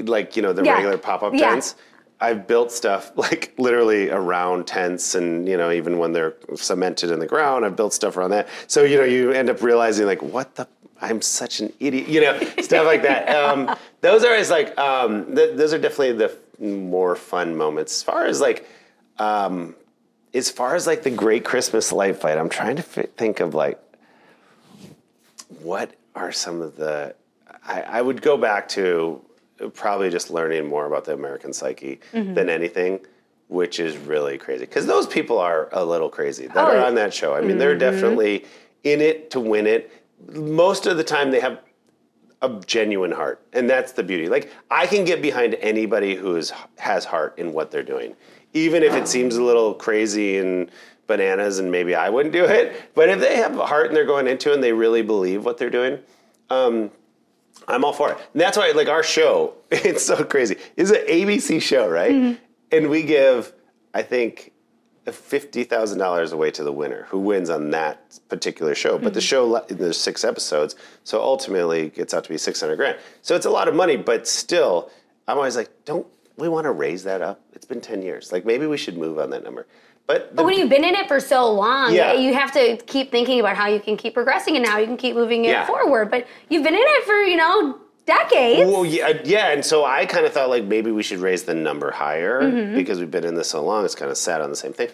[0.02, 0.74] like you know the Yeah.
[0.74, 1.50] regular pop-up Yeah.
[1.50, 1.76] tents.
[2.20, 7.18] I've built stuff like literally around tents, and you know, even when they're cemented in
[7.18, 8.48] the ground, I've built stuff around that.
[8.66, 10.68] So you know, you end up realizing like, what the.
[11.02, 13.30] I'm such an idiot, you know, stuff like that.
[13.30, 17.94] Um, those are always like, um, th- those are definitely the f- more fun moments.
[17.94, 18.68] As far as like,
[19.18, 19.74] um,
[20.34, 23.54] as far as like the Great Christmas Light Fight, I'm trying to fi- think of
[23.54, 23.80] like,
[25.62, 27.14] what are some of the
[27.64, 29.22] I, I would go back to
[29.74, 32.34] probably just learning more about the American psyche Mm-hmm.
[32.34, 33.00] than anything,
[33.48, 36.94] which is really crazy because those people are a little crazy that Oh, are on
[36.96, 37.34] that show.
[37.34, 38.44] I mean, they're definitely
[38.84, 39.90] in it to win it.
[40.32, 41.60] Most of the time, they have
[42.42, 44.28] a genuine heart, and that's the beauty.
[44.28, 48.16] Like I can get behind anybody who is, has heart in what they're doing,
[48.54, 50.70] even if it seems a little crazy and
[51.06, 52.94] bananas, and maybe I wouldn't do it.
[52.94, 55.44] But if they have a heart and they're going into it and they really believe
[55.44, 55.98] what they're doing,
[56.50, 56.90] um,
[57.68, 58.18] I'm all for it.
[58.32, 60.56] And that's why, like our show, it's so crazy.
[60.76, 62.12] It's an ABC show, right?
[62.12, 62.44] Mm-hmm.
[62.72, 63.52] And we give,
[63.94, 64.52] I think,
[65.12, 68.98] fifty thousand dollars away to the winner who wins on that particular show.
[68.98, 69.26] But the mm-hmm.
[69.26, 72.98] show there's six episodes, so ultimately it gets out to be six hundred grand.
[73.22, 74.90] So it's a lot of money, but still,
[75.26, 77.40] I'm always like, don't we want to raise that up?
[77.52, 78.32] It's been ten years.
[78.32, 79.66] Like maybe we should move on that number.
[80.12, 82.14] But But when you've been in it for so long, Yeah.
[82.14, 84.96] you have to keep thinking about how you can keep progressing and how you can
[84.96, 85.66] keep moving it Yeah.
[85.66, 86.10] forward.
[86.10, 88.68] But you've been in it for, you know, decades.
[88.70, 91.54] Well, yeah, yeah, and so I kind of thought like maybe we should raise the
[91.54, 92.74] number higher Mm-hmm.
[92.74, 93.84] because we've been in this so long.
[93.84, 94.88] It's kind of sat on the same thing.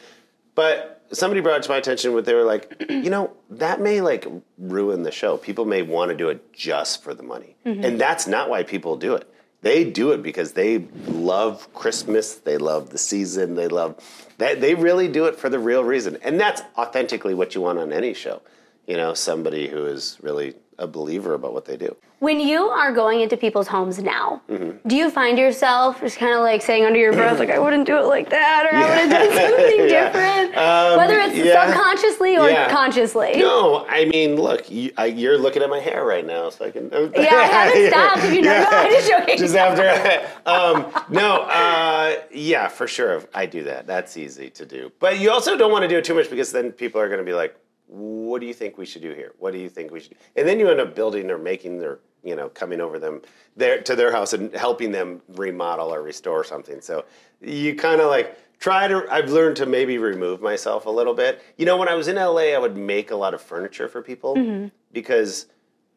[0.54, 4.00] But somebody brought it to my attention what they were like, you know, that may
[4.02, 4.26] like
[4.58, 5.36] ruin the show.
[5.38, 7.84] People may want to do it just for the money, Mm-hmm.
[7.84, 9.26] and that's not why people do it.
[9.62, 12.34] They do it because they love Christmas.
[12.34, 13.54] They love the season.
[13.54, 13.96] They love
[14.38, 14.60] that.
[14.60, 17.92] They really do it for the real reason, and that's authentically what you want on
[17.92, 18.42] any show.
[18.86, 21.94] You know, somebody who is really a believer about what they do.
[22.18, 24.88] When you are going into people's homes now, Mm-hmm.
[24.88, 27.86] do you find yourself just kind of like saying under your breath, like, I wouldn't
[27.86, 30.12] do it like that, or I would have done something Yeah.
[30.12, 30.56] different?
[30.56, 31.66] Um, Whether it's yeah.
[31.72, 32.70] subconsciously or Yeah.
[32.70, 33.32] consciously.
[33.36, 36.70] No, I mean, look, you, I, you're looking at my hair right now, so I
[36.70, 36.90] can.
[37.14, 38.24] Yeah, I haven't stopped.
[38.24, 39.36] If you know, no, I'm just joking.
[39.38, 43.86] Just after, um, no, uh, yeah, for sure, I do that.
[43.86, 46.52] That's easy to do, but you also don't want to do it too much because
[46.52, 49.32] then people are going to be like, "What do you think we should do here?
[49.38, 50.16] What do you think we should?" do?
[50.36, 53.22] And then you end up building or making their, you know, coming over them
[53.56, 56.80] their to their house and helping them remodel or restore something.
[56.80, 57.04] So
[57.40, 59.06] you kind of like try to.
[59.10, 61.42] I've learned to maybe remove myself a little bit.
[61.56, 64.02] You know, when I was in LA, I would make a lot of furniture for
[64.02, 64.68] people mm-hmm.
[64.92, 65.46] because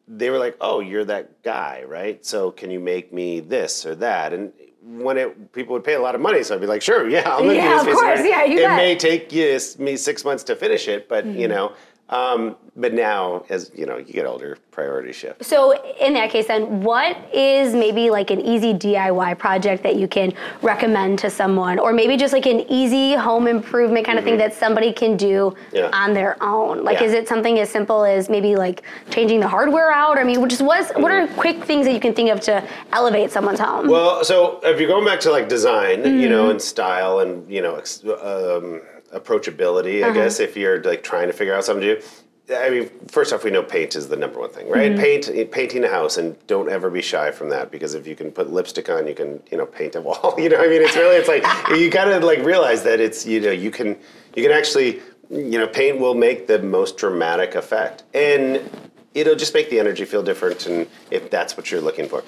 [0.06, 2.24] they were like, "Oh, you're that guy, right?
[2.24, 6.00] So can you make me this or that?" And when it people would pay a
[6.00, 8.00] lot of money, so I'd be like, "Sure, yeah, I'll make Yeah, you this of
[8.00, 11.32] course, yeah, you It may take you, me six months to finish it, but you
[11.32, 11.52] mm-hmm.
[11.52, 11.72] know,
[12.10, 15.44] Um, but now, as you know, you get older, priority shift.
[15.44, 20.08] So in that case, then, what is maybe like an easy DIY project that you
[20.08, 24.38] can recommend to someone, or maybe just like an easy home improvement kind of thing
[24.38, 25.76] that somebody can do Mm-hmm.
[25.76, 25.90] Yeah.
[25.92, 26.82] on their own?
[26.84, 27.06] Like, Yeah.
[27.06, 30.18] is it something as simple as maybe like changing the hardware out?
[30.18, 33.30] I mean, just what's, what are quick things that you can think of to elevate
[33.30, 33.88] someone's home?
[33.88, 36.50] Well, so if you're going back to like design, you know, Mm-hmm.
[36.52, 38.80] and style and, you know, um,
[39.14, 40.10] approachability, Uh-huh.
[40.10, 42.06] I guess, if you're like trying to figure out something to do.
[42.52, 44.90] I mean, first off, we know paint is the number one thing, right?
[44.90, 45.00] Mm-hmm.
[45.30, 48.32] Paint, painting a house, and don't ever be shy from that because if you can
[48.32, 50.34] put lipstick on, you can, you know, paint a wall.
[50.38, 51.44] You know, I mean, it's really, it's like
[51.78, 53.96] you gotta like realize that it's, you know, you can,
[54.34, 58.68] you can actually, you know, paint will make the most dramatic effect, and
[59.14, 62.24] it'll just make the energy feel different, and if that's what you're looking for.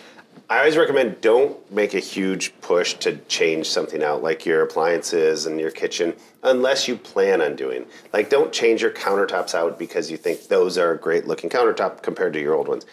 [0.48, 5.46] I always recommend don't make a huge push to change something out, like your appliances
[5.46, 7.86] and your kitchen, unless you plan on doing.
[8.12, 12.02] Like, don't change your countertops out because you think those are a great looking countertop
[12.02, 12.84] compared to your old ones.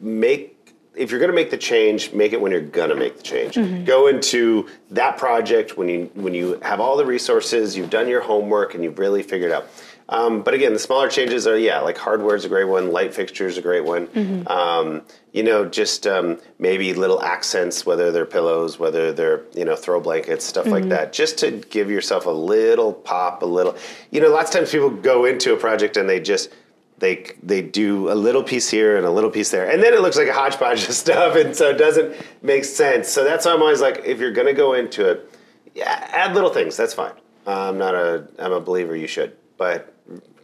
[0.00, 0.58] Make
[0.98, 3.22] if you're going to make the change, make it when you're going to make the
[3.22, 3.54] change.
[3.54, 3.84] Mm-hmm.
[3.84, 8.20] Go into that project when you when you have all the resources, you've done your
[8.20, 9.68] homework, and you've really figured out.
[10.10, 13.12] Um, but again, the smaller changes are yeah, like hardware is a great one, light
[13.12, 14.08] fixtures a great one.
[14.46, 19.76] Um, you know, just um, maybe little accents, whether they're pillows, whether they're you know
[19.76, 23.76] throw blankets, stuff like that, just to give yourself a little pop, a little.
[24.10, 26.50] You know, lots of times people go into a project and they just
[26.98, 30.00] they they do a little piece here and a little piece there, and then it
[30.00, 33.08] looks like a hodgepodge of stuff, and so it doesn't make sense.
[33.08, 35.30] So that's why I'm always like, if you're going to go into it,
[35.74, 36.76] yeah, add little things.
[36.76, 37.12] That's fine.
[37.46, 38.96] I'm not a I'm a believer.
[38.96, 39.92] You should, but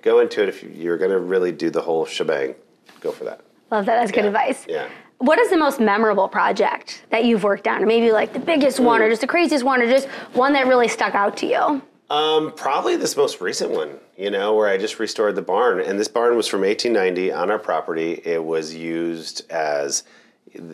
[0.03, 2.55] go into it if you're going to really do the whole shebang.
[3.01, 3.41] Go for that.
[3.71, 3.99] Love that.
[4.01, 4.29] That's good Yeah.
[4.29, 4.67] advice.
[4.69, 4.89] Yeah.
[5.19, 7.83] What is the most memorable project that you've worked on?
[7.83, 9.05] Or maybe like the biggest one, Mm.
[9.05, 11.81] or just the craziest one, or just one that really stuck out to you?
[12.11, 15.81] Um, probably this most recent one, you know, where I just restored the barn.
[15.81, 18.21] And this barn was from 1890 on our property.
[18.25, 20.03] It was used as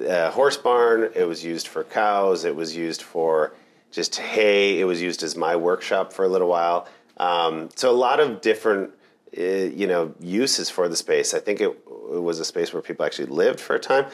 [0.07, 3.53] a horse barn, it was used for cows, it was used for
[3.93, 6.87] just hay, it was used as my workshop for a little while.
[7.21, 8.93] Um, so a lot of different,
[9.37, 11.35] uh, you know, uses for the space.
[11.35, 11.69] I think it,
[12.17, 14.07] it was a space where people actually lived for a time.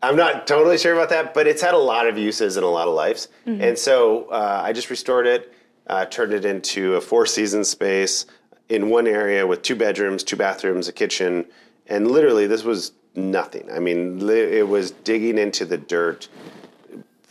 [0.00, 2.68] I'm not totally sure about that, but it's had a lot of uses and a
[2.68, 3.28] lot of lives.
[3.46, 5.52] And so uh, I just restored it,
[5.88, 8.26] uh, turned it into a four season space
[8.68, 11.44] in one area with two bedrooms, two bathrooms, a kitchen,
[11.88, 13.70] and literally this was nothing.
[13.72, 16.28] I mean, li- it was digging into the dirt,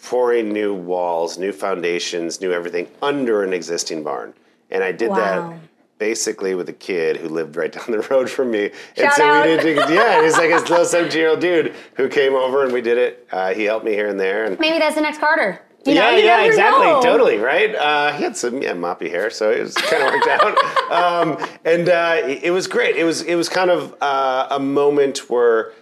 [0.04, 4.34] pouring new walls, new foundations, new everything under an existing barn.
[4.71, 5.15] And I did Wow.
[5.49, 5.60] that
[5.97, 8.65] basically with a kid who lived right down the road from me.
[8.65, 9.45] and Shout so out.
[9.47, 12.73] we did yeah, he's like a little 17 year old dude who came over and
[12.73, 13.27] we did it.
[13.31, 14.45] Uh, he helped me here and there.
[14.45, 15.62] And Maybe that's the next Carter.
[15.84, 17.01] You yeah, you yeah, exactly, know.
[17.01, 17.73] totally, right?
[17.73, 20.27] Uh, he had some yeah, moppy hair, so it was kind of worked
[20.91, 22.97] out, um, and uh, it, it was great.
[22.97, 25.73] It was it was kind of uh, a moment where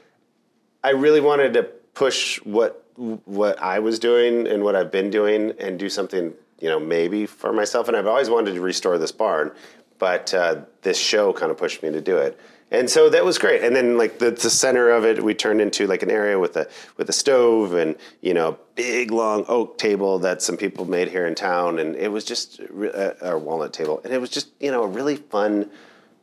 [0.85, 1.63] I really wanted to
[1.95, 6.69] push what what I was doing and what I've been doing, and do something you
[6.69, 7.87] know maybe for myself.
[7.87, 9.51] And I've always wanted to restore this barn,
[9.97, 12.39] but uh, this show kind of pushed me to do it.
[12.71, 13.63] And so that was great.
[13.63, 16.55] And then like the, the center of it, we turned into like an area with
[16.55, 16.67] a
[16.97, 21.25] with a stove and you know big long oak table that some people made here
[21.25, 24.49] in town, and it was just re- uh, a walnut table, and it was just
[24.59, 25.69] you know a really fun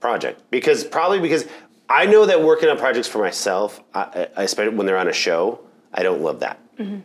[0.01, 1.47] project because probably because
[1.89, 5.13] I know that working on projects for myself, I I especially when they're on a
[5.13, 5.61] show,
[5.93, 6.61] I don't love that.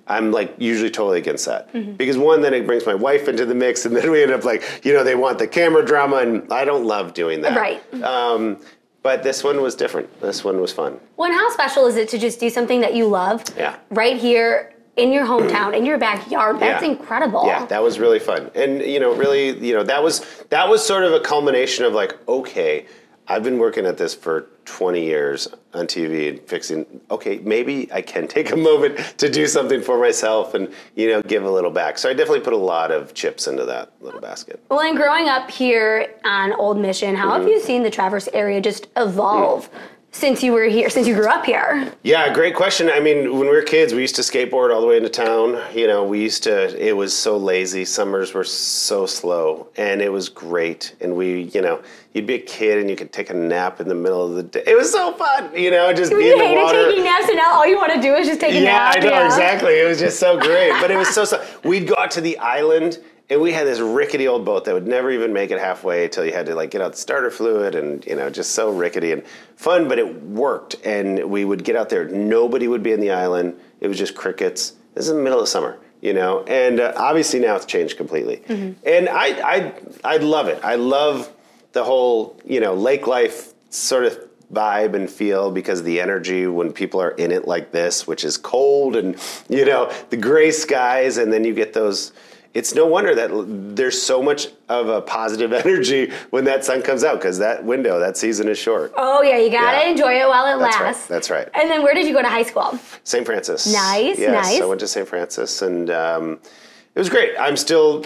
[0.07, 3.55] I'm like usually totally against that because one, then it brings my wife into the
[3.55, 6.51] mix, and then we end up like you know they want the camera drama, and
[6.51, 7.57] I don't love doing that.
[7.57, 7.81] Right.
[8.03, 8.59] Um,
[9.03, 10.07] but this one was different.
[10.21, 10.99] This one was fun.
[11.17, 13.75] Well, and how special is it to just do something that you love Yeah.
[13.89, 16.59] right here in your hometown, in your backyard?
[16.59, 16.91] That's Yeah.
[16.91, 17.45] incredible.
[17.47, 20.85] Yeah, that was really fun, and you know, really, you know, that was that was
[20.85, 22.85] sort of a culmination of like, okay,
[23.27, 26.85] I've been working at this for 20 years on TV and fixing.
[27.09, 31.21] Okay, maybe I can take a moment to do something for myself and you know
[31.21, 31.97] give a little back.
[31.97, 34.59] So I definitely put a lot of chips into that little basket.
[34.69, 37.41] Well, and growing up here on Old Mission, how Mm-hmm.
[37.41, 39.69] have you seen the Traverse area just evolve
[40.13, 41.91] since you were here, since you grew up here?
[42.03, 42.89] Yeah, great question.
[42.89, 45.61] I mean, when we were kids, we used to skateboard all the way into town.
[45.73, 47.85] You know, we used to, it was so lazy.
[47.85, 50.95] Summers were so slow, and it was great.
[50.99, 51.81] And we, you know,
[52.13, 54.43] you'd be a kid and you could take a nap in the middle of the
[54.43, 54.63] day.
[54.67, 56.85] It was so fun, you know, just be You in the hated water.
[56.89, 58.95] taking naps, and now all you want to do is just take a nap.
[58.95, 59.09] yeah.
[59.09, 59.79] I know, exactly.
[59.79, 60.71] It was just so great.
[60.81, 62.99] But it was so, so, we'd go out to the island.
[63.31, 66.25] And we had this rickety old boat that would never even make it halfway until
[66.25, 69.13] you had to like get out the starter fluid and you know just so rickety
[69.13, 70.75] and fun, but it worked.
[70.83, 72.09] And we would get out there.
[72.09, 73.57] Nobody would be in the island.
[73.79, 74.73] It was just crickets.
[74.95, 76.43] This is the middle of summer, you know.
[76.43, 78.41] And uh, obviously now it's changed completely.
[78.85, 80.59] And I, I, I love it.
[80.61, 81.31] I love
[81.71, 84.19] the whole you know lake life sort of
[84.51, 88.35] vibe and feel because the energy when people are in it like this, which is
[88.35, 89.15] cold and
[89.47, 92.11] you know the gray skies, and then you get those.
[92.53, 97.03] It's no wonder that there's so much of a positive energy when that sun comes
[97.03, 98.91] out because that window, that season is short.
[98.97, 99.89] Oh yeah, you gotta Yeah.
[99.91, 101.07] enjoy it while it That's right, lasts.
[101.07, 101.47] that's right.
[101.53, 102.77] And then where did you go to high school?
[103.03, 103.25] St.
[103.25, 103.67] Francis.
[103.71, 104.61] Nice, yes, nice.
[104.61, 105.07] I went to St.
[105.07, 106.39] Francis, and um,
[106.95, 107.33] it was great.
[107.39, 108.05] I'm still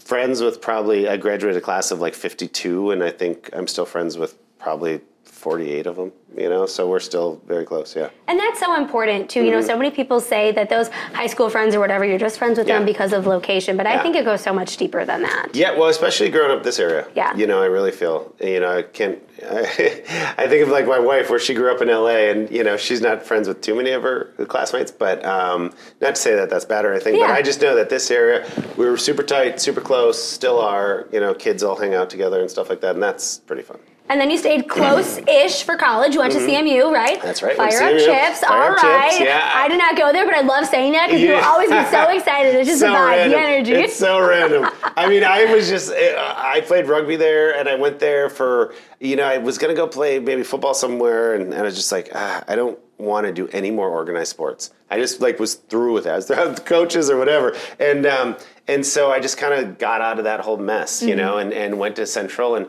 [0.00, 3.86] friends with probably I graduated a class of like 52, and I think I'm still
[3.86, 5.00] friends with probably
[5.44, 6.10] 48 of them.
[6.36, 7.94] You know, so we're still very close.
[7.94, 8.08] Yeah.
[8.26, 9.44] And that's so important too.
[9.44, 12.38] You know, so many people say that those high school friends or whatever, you're just
[12.38, 12.86] friends with them Mm-hmm.
[12.86, 13.76] Because of location.
[13.76, 15.50] But I think it goes so much deeper than that.
[15.54, 17.06] Yeah, well, especially growing up this area.
[17.14, 17.36] Yeah.
[17.36, 21.30] You know, I really feel, you know, I can't, I, think of like my wife
[21.30, 23.90] where she grew up in LA and, you know, she's not friends with too many
[23.90, 27.28] of her classmates, but um, not to say that that's bad or anything, Yeah.
[27.28, 28.44] but I just know that this area,
[28.76, 32.40] we were super tight, super close, still are, you know, kids all hang out together
[32.40, 33.78] and stuff like that, and that's pretty fun.
[34.10, 36.12] And then you stayed close-ish for college.
[36.12, 37.16] You went to CMU, right?
[37.16, 37.26] Mm-hmm.
[37.26, 38.04] That's right, Fire up CMU.
[38.04, 38.40] chips.
[38.40, 39.10] Fire All up right.
[39.12, 39.50] chips, yeah.
[39.54, 41.36] I did not go there, but I love saying that because Yeah.
[41.36, 42.54] you'll always be so excited.
[42.54, 43.30] It's just the so vibe, random.
[43.40, 43.72] the energy.
[43.72, 44.68] It's so random.
[44.96, 49.16] I mean, I was just, I played rugby there and I went there for, you
[49.16, 51.90] know, I was going to go play maybe football somewhere and, and I was just
[51.90, 54.70] like, ah, I don't want to do any more organized sports.
[54.90, 56.12] I just like was through with that.
[56.12, 57.56] I was through with coaches or whatever.
[57.80, 58.36] And, um,
[58.68, 61.54] and so I just kind of got out of that whole mess, you know, and,
[61.54, 62.68] and went to Central and,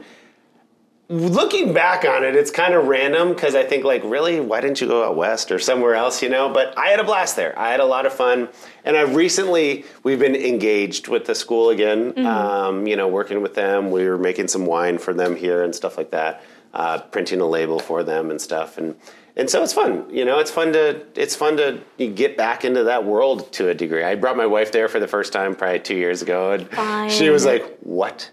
[1.08, 4.82] looking back on it, it's kind of random because I think like, really, why didn't
[4.82, 6.22] you go out west or somewhere else?
[6.22, 7.58] You know, but I had a blast there.
[7.58, 8.50] I had a lot of fun,
[8.84, 12.14] and I've recently we've been engaged with the school again.
[12.26, 15.76] Um, you know, working with them, we were making some wine for them here and
[15.76, 18.96] stuff like that, uh, printing a label for them and stuff, and.
[19.38, 20.40] And so it's fun, you know.
[20.40, 24.02] It's fun to it's fun to get back into that world to a degree.
[24.02, 27.30] I brought my wife there for the first time probably two years ago, and she
[27.30, 28.32] was like, "What?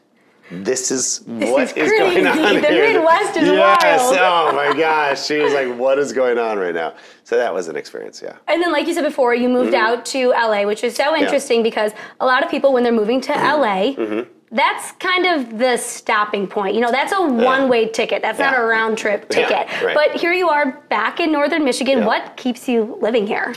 [0.53, 2.37] This is what is is going on.
[2.61, 4.01] The here?" Midwest is yes.
[4.01, 4.19] wild.
[4.19, 5.25] Oh my gosh.
[5.27, 8.21] She was like, "What is going on right now?" So that was an experience.
[8.23, 8.37] Yeah.
[8.49, 9.87] And then, like you said before, you moved Mm-hmm.
[9.99, 13.21] out to LA, which is so interesting because a lot of people, when they're moving
[13.23, 14.29] to LA, Mm-hmm.
[14.51, 16.75] that's kind of the stopping point.
[16.75, 18.21] You know, that's a one way ticket.
[18.21, 19.83] That's not a round trip Yeah, ticket.
[19.83, 19.95] right.
[19.95, 21.99] But here you are back in northern Michigan.
[22.01, 22.07] Yeah.
[22.07, 23.55] What keeps you living here?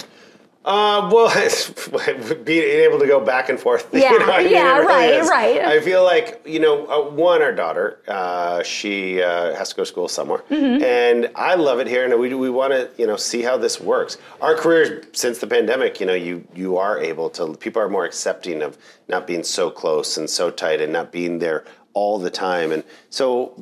[0.65, 1.30] Uh, well,
[2.43, 3.88] being able to go back and forth.
[3.93, 5.30] Yeah, I mean, yeah, really right, is.
[5.30, 5.60] right.
[5.62, 9.84] I feel like you know, uh, one, our daughter, uh, she uh, has to go
[9.84, 10.84] to school somewhere, Mm-hmm.
[10.84, 13.80] and I love it here, and we we want to you know see how this
[13.80, 14.17] works.
[14.41, 17.54] Our careers since the pandemic, you know, you you are able to.
[17.56, 21.39] People are more accepting of not being so close and so tight, and not being
[21.39, 22.73] there all the time.
[22.73, 23.54] And so,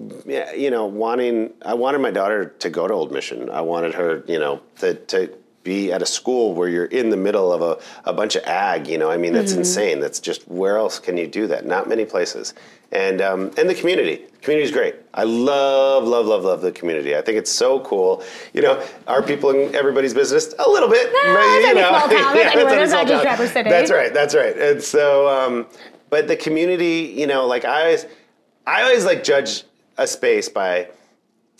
[0.57, 3.47] you know, wanting, I wanted my daughter to go to Old Mission.
[3.51, 5.29] I wanted her, you know, to, to
[5.63, 8.88] be at a school where you're in the middle of a, a bunch of ag,
[8.88, 9.99] you know, I mean, that's insane.
[9.99, 11.65] That's just, where else can you do that?
[11.65, 12.54] Not many places.
[12.91, 14.95] And, um, and the community, the community is great.
[15.13, 17.15] I love, love, love, love the community.
[17.15, 18.23] I think it's so cool.
[18.54, 20.54] You know, are people in everybody's business?
[20.60, 21.12] A little bit.
[21.12, 22.06] No, but, it's you any know, small.
[22.06, 22.76] It's yeah, anywhere.
[22.91, 23.63] not just town.
[23.63, 24.13] That's right.
[24.13, 24.58] That's right.
[24.58, 25.65] And so, um,
[26.10, 28.06] but the community, you know, like I always,
[28.67, 29.63] I always like judge
[29.97, 30.89] a space by,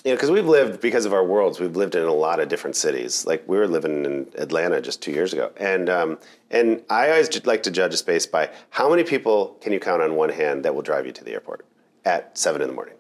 [0.04, 1.60] you know, because we've lived because of our worlds.
[1.60, 3.26] We've lived in a lot of different cities.
[3.26, 6.18] Like we were living in Atlanta just two years ago, and um,
[6.52, 10.02] and I always like to judge a space by how many people can you count
[10.02, 11.66] on one hand that will drive you to the airport
[12.04, 12.96] at seven in the morning.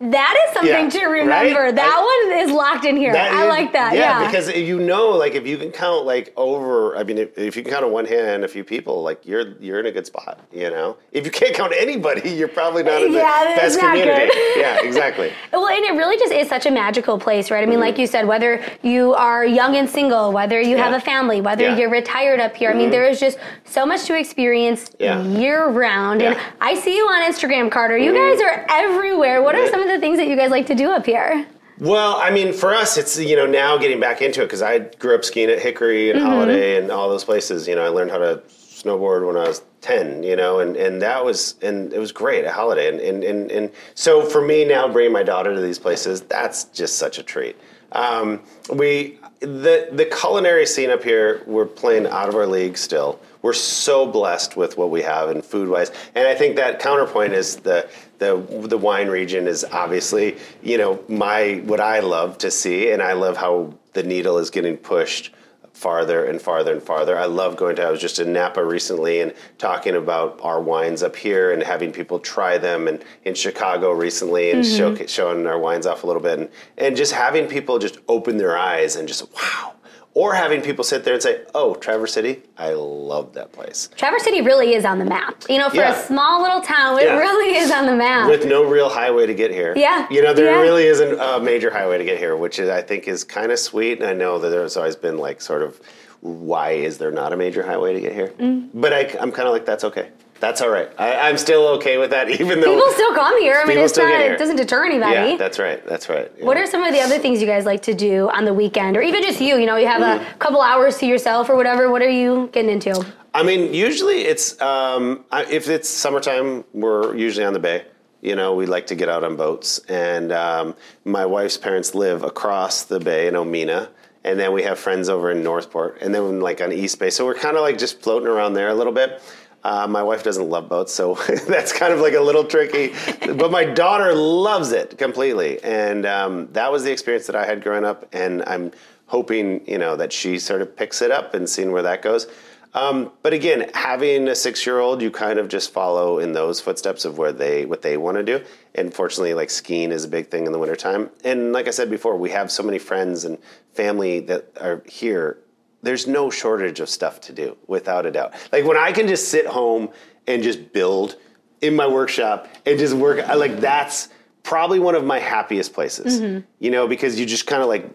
[0.00, 1.60] That is something Yeah, to remember.
[1.60, 1.74] right?
[1.74, 3.12] That I- one is locked in here.
[3.16, 3.94] I is- like that.
[3.94, 4.24] Yeah.
[4.26, 7.62] because you know, like if you can count like over, I mean, if, if you
[7.62, 10.38] can count on one hand a few people, like you're you're in a good spot.
[10.52, 14.30] You know, if you can't count anybody, you're probably not in the Yeah, best community.
[14.56, 15.32] yeah, exactly.
[15.52, 17.62] Well, and it really just is such a magical place, right?
[17.62, 17.80] I mean, mm-hmm.
[17.82, 21.64] like you said, whether you are young and single, whether you have a family, whether
[21.64, 21.76] Yeah.
[21.76, 22.92] you're retired up here, I mean, mm-hmm.
[22.92, 25.20] there is just so much to experience Yeah.
[25.22, 26.22] year round.
[26.22, 27.98] And I see you on Instagram, Carter.
[27.98, 28.38] You mm-hmm.
[28.38, 29.42] guys are everywhere.
[29.42, 29.70] What are Yeah.
[29.70, 31.46] some of the things that you guys like to do up here?
[31.80, 34.78] Well, I mean, for us, it's you know now getting back into it because I
[34.78, 37.68] grew up skiing at Hickory and Holiday and all those places.
[37.68, 40.24] You know, I learned how to snowboard when I was ten.
[40.24, 42.88] You know, and, and that was and it was great at Holiday.
[42.88, 46.64] And, and and and so for me now, bringing my daughter to these places, that's
[46.64, 47.56] just such a treat.
[47.92, 48.40] Um,
[48.72, 53.20] we the the culinary scene up here, we're playing out of our league still.
[53.42, 57.32] We're so blessed with what we have and food wise, and I think that counterpoint
[57.34, 58.36] is the the
[58.68, 63.12] the wine region is obviously you know my what I love to see, and I
[63.12, 65.32] love how the needle is getting pushed
[65.78, 67.16] farther and farther and farther.
[67.16, 67.84] I love going to.
[67.84, 71.92] I was just in Napa recently and talking about our wines up here and having
[71.92, 74.96] people try them, and in Chicago recently and mm-hmm.
[74.96, 78.36] show, showing our wines off a little bit, and and just having people just open
[78.36, 79.74] their eyes and just wow.
[80.18, 84.24] Or having people sit there and say, "Oh, Traverse City, I love that place." Traverse
[84.24, 85.44] City really is on the map.
[85.48, 85.96] You know, for Yeah.
[85.96, 87.18] a small little town, it Yeah.
[87.18, 88.28] really is on the map.
[88.28, 89.72] with no real highway to get here.
[89.76, 90.60] Yeah, You know, there yeah.
[90.60, 93.58] really isn't a major highway to get here, which is, I think is kind of
[93.60, 94.00] sweet.
[94.00, 95.80] And I know that there's always been like sort of,
[96.20, 98.32] why is there not a major highway to get here?
[98.40, 98.70] Mm.
[98.74, 100.08] But I, I'm kind of like, that's okay.
[100.40, 100.88] That's all right.
[100.98, 102.74] I, I'm still okay with that, even though.
[102.74, 103.60] People still come here.
[103.62, 105.32] I mean, it's still not, it doesn't deter anybody.
[105.32, 105.84] yeah, that's right.
[105.86, 106.30] That's right.
[106.38, 106.44] Yeah.
[106.44, 108.96] What are some of the other things you guys like to do on the weekend,
[108.96, 109.56] or even just you?
[109.58, 110.22] You know, you have Mm.
[110.34, 111.90] a couple hours to yourself or whatever.
[111.90, 113.04] What are you getting into?
[113.34, 117.84] I mean, usually it's um, I- if it's summertime, we're usually on the bay.
[118.20, 120.74] You know, we like to get out on boats, and um,
[121.04, 123.88] my wife's parents live across the bay in Omena,
[124.24, 127.10] and then we have friends over in Northport, and then like on East Bay.
[127.10, 129.22] So we're kind of like just floating around there a little bit.
[129.64, 131.14] Uh, my wife doesn't love boats, so
[131.48, 132.94] that's kind of like a little tricky.
[133.34, 137.62] but my daughter loves it completely, and um, that was the experience that I had
[137.62, 138.72] growing up, and I'm
[139.06, 142.28] hoping you know that she sort of picks it up and seeing where that goes.
[142.74, 147.18] Um, but again, having a six-year-old, you kind of just follow in those footsteps of
[147.18, 148.44] where they what they want to do.
[148.74, 151.10] And fortunately, like skiing is a big thing in the wintertime.
[151.24, 153.38] And like I said before, we have so many friends and
[153.72, 155.38] family that are here.
[155.82, 158.34] There's no shortage of stuff to do, without a doubt.
[158.52, 159.90] Like when I can just sit home
[160.26, 161.16] and just build
[161.60, 164.08] in my workshop and just work, I like that's
[164.42, 166.20] probably one of my happiest places.
[166.20, 166.40] Mm-hmm.
[166.58, 167.88] You know, because you just kind of like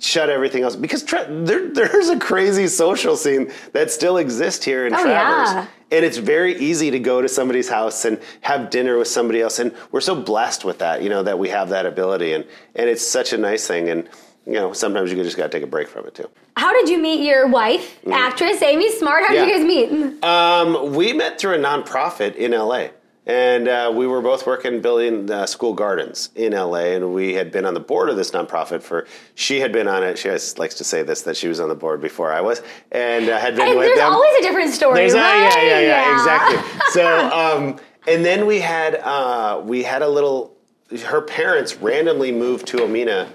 [0.00, 4.86] shut everything else because tra- there, there's a crazy social scene that still exists here
[4.86, 5.50] in Oh, Traverse.
[5.52, 5.66] yeah.
[5.90, 9.58] And it's very easy to go to somebody's house and have dinner with somebody else.
[9.58, 12.32] And we're so blessed with that, you know, that we have that ability.
[12.34, 12.44] And,
[12.74, 13.88] and it's such a nice thing.
[13.88, 14.08] And,
[14.48, 16.28] you know, sometimes you just got to take a break from it too.
[16.56, 18.12] How did you meet your wife, mm-hmm.
[18.12, 19.24] actress Amy Smart?
[19.26, 19.44] How yeah.
[19.44, 20.24] did you guys meet?
[20.24, 22.88] Um, we met through a nonprofit in LA.
[23.26, 27.52] And uh, we were both working building uh, school gardens in LA, and we had
[27.52, 29.06] been on the board of this nonprofit for.
[29.34, 30.18] She had been on it.
[30.18, 32.62] She always likes to say this that she was on the board before I was,
[32.90, 34.06] and uh, had been and with there's them.
[34.06, 34.94] There's always a different story.
[34.94, 35.20] There's right?
[35.20, 36.80] a, yeah, yeah, yeah, yeah, exactly.
[36.92, 37.78] so, um,
[38.08, 40.56] and then we had uh, we had a little.
[41.04, 43.28] Her parents randomly moved to Omena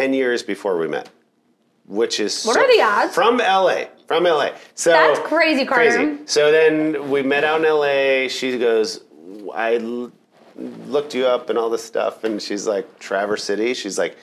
[0.00, 1.10] 10 years before we met,
[1.86, 2.44] which is.
[2.44, 3.14] What so, are the odds?
[3.14, 3.84] From LA.
[4.06, 4.52] From LA.
[4.74, 5.90] So That's crazy, Carter.
[5.90, 6.18] Crazy.
[6.24, 8.28] So then we met out in LA.
[8.28, 9.02] She goes,
[9.54, 10.10] I l-
[10.56, 12.24] looked you up and all this stuff.
[12.24, 13.74] And she's like, Traverse City.
[13.74, 14.16] She's like,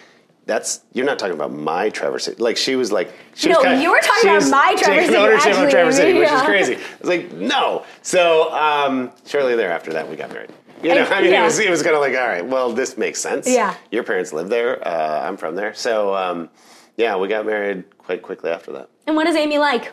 [0.48, 2.42] that's you're not talking about my Traverse City.
[2.42, 5.16] Like she was like she no, you were talking about my Traverse City.
[5.18, 6.20] ownership actually, of Traverse City, yeah.
[6.22, 6.76] which is crazy.
[6.76, 7.86] I was like, no.
[8.02, 10.50] So um, shortly thereafter, that we got married.
[10.84, 11.42] You know, And- I mean, yeah.
[11.42, 13.48] it was it was kind of like, all right, well, this makes sense.
[13.50, 13.76] Yeah.
[13.92, 14.86] Your parents live there.
[14.88, 16.50] Uh, I'm from there, so um,
[16.98, 18.90] yeah, we got married quite quickly after that.
[19.08, 19.92] And what is Amy like?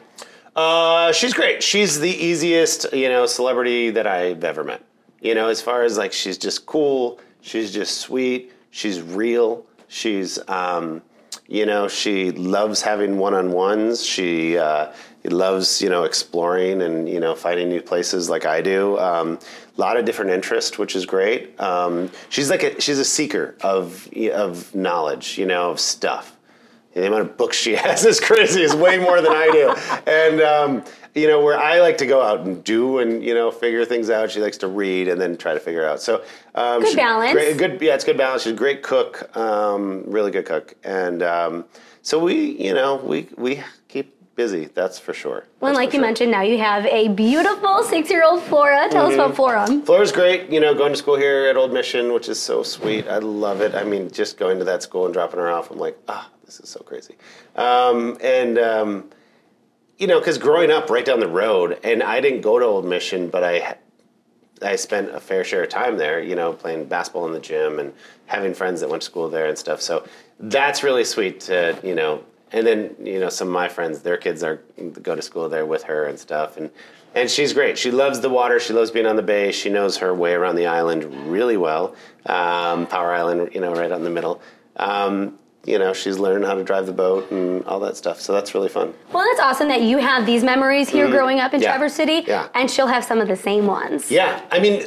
[0.56, 1.62] Uh, she's great.
[1.62, 4.84] She's the easiest, you know, celebrity that I've ever met.
[5.20, 7.18] You know, as far as like, she's just cool.
[7.40, 8.52] She's just sweet.
[8.70, 9.66] She's real.
[9.88, 11.02] She's, um,
[11.48, 14.04] you know, she loves having one-on-ones.
[14.04, 14.92] She uh,
[15.32, 18.98] loves, you know, exploring and you know finding new places like I do.
[18.98, 19.38] Um,
[19.76, 21.58] a lot of different interests, which is great.
[21.60, 26.34] Um, she's like a she's a seeker of of knowledge, you know, of stuff
[26.94, 28.62] the amount of books she has is crazy.
[28.62, 30.10] Is way more than I do.
[30.10, 33.50] And um, you know, where I like to go out and do and you know
[33.50, 34.30] figure things out.
[34.30, 36.00] She likes to read and then try to figure out.
[36.00, 37.32] So um, Good balance.
[37.32, 38.42] Great, good, yeah, it's good balance.
[38.42, 41.64] She's a great cook, um, really good cook, and um,
[42.02, 43.62] so we, you know, we we
[44.36, 44.66] busy.
[44.66, 45.46] That's for sure.
[45.60, 46.00] Well, That's like you sure.
[46.06, 48.88] mentioned, now you have a beautiful six-year-old Flora.
[48.90, 49.20] Tell us Mm-hmm.
[49.20, 49.66] about Flora.
[49.84, 53.06] Flora's great, you know, going to school here at Old Mission, which is so sweet.
[53.08, 53.74] I love it.
[53.74, 56.58] I mean, just going to that school and dropping her off, I'm like, ah, this
[56.60, 57.14] is so crazy.
[57.56, 59.10] Um, and, um,
[59.98, 62.84] you know, because growing up right down the road, and I didn't go to Old
[62.84, 63.76] Mission, but I,
[64.60, 67.78] I spent a fair share of time there, you know, playing basketball in the gym
[67.78, 67.92] and
[68.26, 69.80] having friends that went to school there and stuff.
[69.80, 70.04] So
[70.40, 72.24] that's really sweet to, you know,
[72.54, 74.56] and then, you know, some of my friends, their kids are
[75.02, 76.56] go to school there with her and stuff.
[76.56, 76.70] And,
[77.14, 77.76] and she's great.
[77.76, 78.58] She loves the water.
[78.60, 79.52] She loves being on the bay.
[79.52, 81.94] She knows her way around the island really well.
[82.26, 84.40] Um, Power Island, you know, right out in the middle.
[84.76, 88.20] Um, you know, she's learned how to drive the boat and all that stuff.
[88.20, 88.94] So that's really fun.
[89.12, 91.64] Well, that's awesome that you have these memories here growing up in Mm-hmm.
[91.64, 91.70] Yeah.
[91.76, 92.48] Traverse City, Yeah.
[92.54, 94.10] and she'll have some of the same ones.
[94.10, 94.82] Yeah, I mean,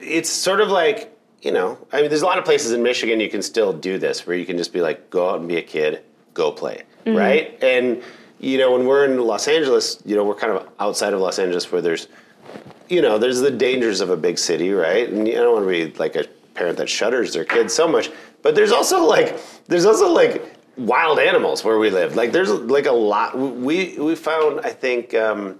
[0.00, 3.18] it's sort of like you know, I mean, there's a lot of places in Michigan
[3.18, 5.56] you can still do this, where you can just be like, go out and be
[5.56, 6.02] a kid,
[6.34, 7.62] go play, right?
[7.62, 8.02] And
[8.38, 11.38] you know, when we're in Los Angeles, you know, we're kind of outside of Los
[11.38, 12.08] Angeles, where there's,
[12.88, 15.08] you know, there's the dangers of a big city, right?
[15.08, 16.24] And I don't want to be like a
[16.54, 18.10] parent that shudders their kids so much,
[18.42, 22.16] but there's also like, there's also like wild animals where we live.
[22.16, 23.38] Like, there's like a lot.
[23.38, 25.14] We we found, I think.
[25.14, 25.58] Um,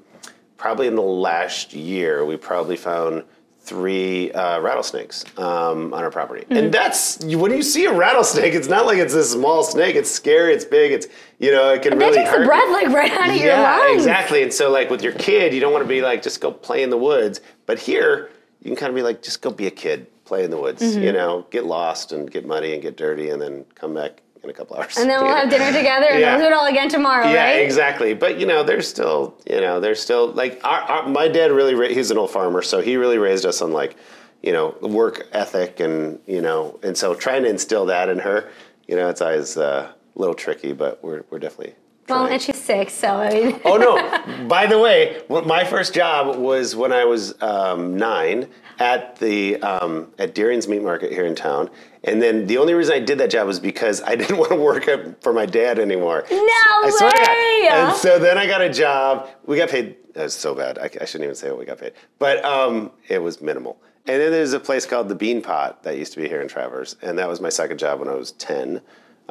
[0.61, 3.25] probably in the last year, we probably found
[3.63, 6.45] three uh, rattlesnakes um, on our property.
[6.51, 9.95] And that's when you see a rattlesnake, it's not like it's this small snake.
[9.97, 10.55] It's scary.
[10.55, 10.93] It's big.
[10.93, 11.07] It's
[11.39, 12.47] you know it can That really takes the hurt.
[12.47, 13.97] breath like right out of your yeah, lungs.
[14.03, 14.43] exactly.
[14.43, 16.83] And so like with your kid, you don't want to be like just go play
[16.83, 17.41] in the woods.
[17.67, 18.31] But here,
[18.61, 20.83] you can kind of be like just go be a kid, play in the woods.
[20.83, 21.03] Mm-hmm.
[21.03, 24.51] You know, get lost and get muddy and get dirty, and then come back in
[24.51, 24.97] a couple hours.
[24.97, 26.37] And then we'll have dinner together and Yeah.
[26.37, 27.63] we'll do it all again tomorrow, Yeah, right?
[27.63, 28.15] exactly.
[28.15, 31.75] But you know, there's still, you know, there's still like our, our my dad really
[31.75, 33.97] ra- he's an old farmer, so he really raised us on like,
[34.43, 38.49] you know, work ethic and you know, and so trying to instill that in her,
[38.89, 41.75] you know, it's always uh, a little tricky, but we're we're definitely.
[42.09, 43.61] Well, and she's six, so I mean.
[43.65, 44.47] Oh no!
[44.49, 48.49] By the way, my first job was when I was um, nine
[48.81, 51.71] at the um, at Deering's Meat Market here in town,
[52.05, 54.57] and then the only reason I did that job was because I didn't want to
[54.57, 56.25] work for my dad anymore.
[56.31, 57.69] No I way!
[57.71, 59.29] And so then I got a job.
[59.47, 59.97] We got paid.
[60.15, 60.79] That was so bad.
[60.79, 63.81] I, I shouldn't even say what we got paid, but um, it was minimal.
[64.07, 66.49] And then there's a place called the Bean Pot that used to be here in
[66.49, 68.81] Traverse, and that was my second job when I was ten.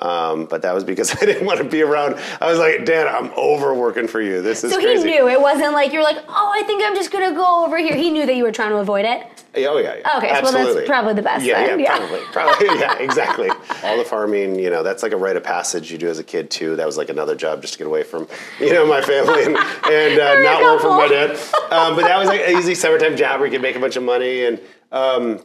[0.02, 2.16] Um, but that was because I didn't want to be around.
[2.42, 4.42] I was like, Dad, I'm overworking for you.
[4.42, 5.08] This is So crazy.
[5.10, 7.78] he knew it wasn't like you're like, oh, I think I'm just gonna go over
[7.78, 7.96] here.
[7.96, 9.24] He knew that you were trying to avoid it.
[9.56, 10.18] Oh yeah, yeah.
[10.18, 11.98] Okay, so well, that's probably the best Yeah, then, yeah, yeah.
[11.98, 13.50] probably, probably, yeah, exactly.
[13.84, 16.24] All the farming, you know, that's like a rite of passage you do as a
[16.24, 16.76] kid too.
[16.76, 18.28] That was like another job just to get away from,
[18.60, 21.32] you know, my family and, and uh, not work for my dad.
[21.72, 23.96] Um, but that was like an easy summertime job where you could make a bunch
[23.96, 24.60] of money and.
[24.92, 25.42] Um,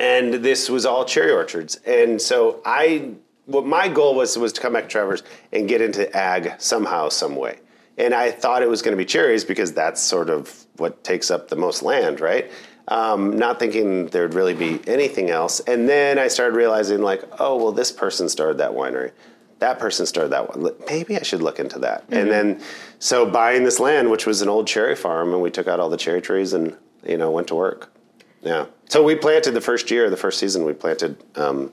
[0.00, 1.76] and this was all cherry orchards.
[1.86, 3.12] And so I,
[3.48, 5.22] what my goal was was to come back to Traverse
[5.52, 7.58] and get into ag somehow, some way.
[7.96, 11.30] And I thought it was going to be cherries because that's sort of what takes
[11.30, 12.50] up the most land, right?
[12.86, 15.60] Um, not thinking there'd really be anything else.
[15.60, 19.12] And then I started realizing, like, oh, well, this person started that winery.
[19.58, 20.72] That person started that one.
[20.86, 22.04] Maybe I should look into that.
[22.10, 22.62] And then,
[23.00, 25.90] so buying this land, which was an old cherry farm, and we took out all
[25.90, 27.92] the cherry trees and, you know, went to work.
[28.42, 28.66] Yeah.
[28.88, 31.72] So we planted the first year, the first season, we planted, um,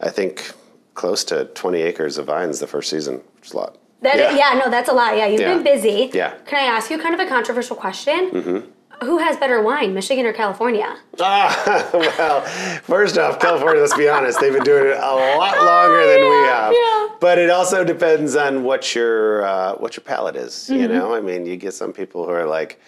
[0.00, 0.52] I think,
[0.94, 3.78] close to 20 acres of vines the first season, which is a lot.
[4.02, 4.36] That Yeah.
[4.52, 4.58] yeah.
[4.64, 5.16] no, that's a lot.
[5.16, 5.54] Yeah, you've Yeah.
[5.54, 6.10] been busy.
[6.12, 6.34] Yeah.
[6.46, 8.30] Can I ask you kind of a controversial question?
[8.30, 8.58] Mm-hmm.
[9.06, 10.96] Who has better wine, Michigan or California?
[11.20, 12.40] Ah, well,
[12.82, 16.26] first off, California, let's be honest, they've been doing it a lot longer than we
[16.26, 16.72] Oh, have.
[16.72, 17.16] yeah.
[17.20, 20.52] But it also depends on what your uh, what your palate is.
[20.70, 20.80] Mm-hmm.
[20.80, 22.80] You know, I mean, you get some people who are like,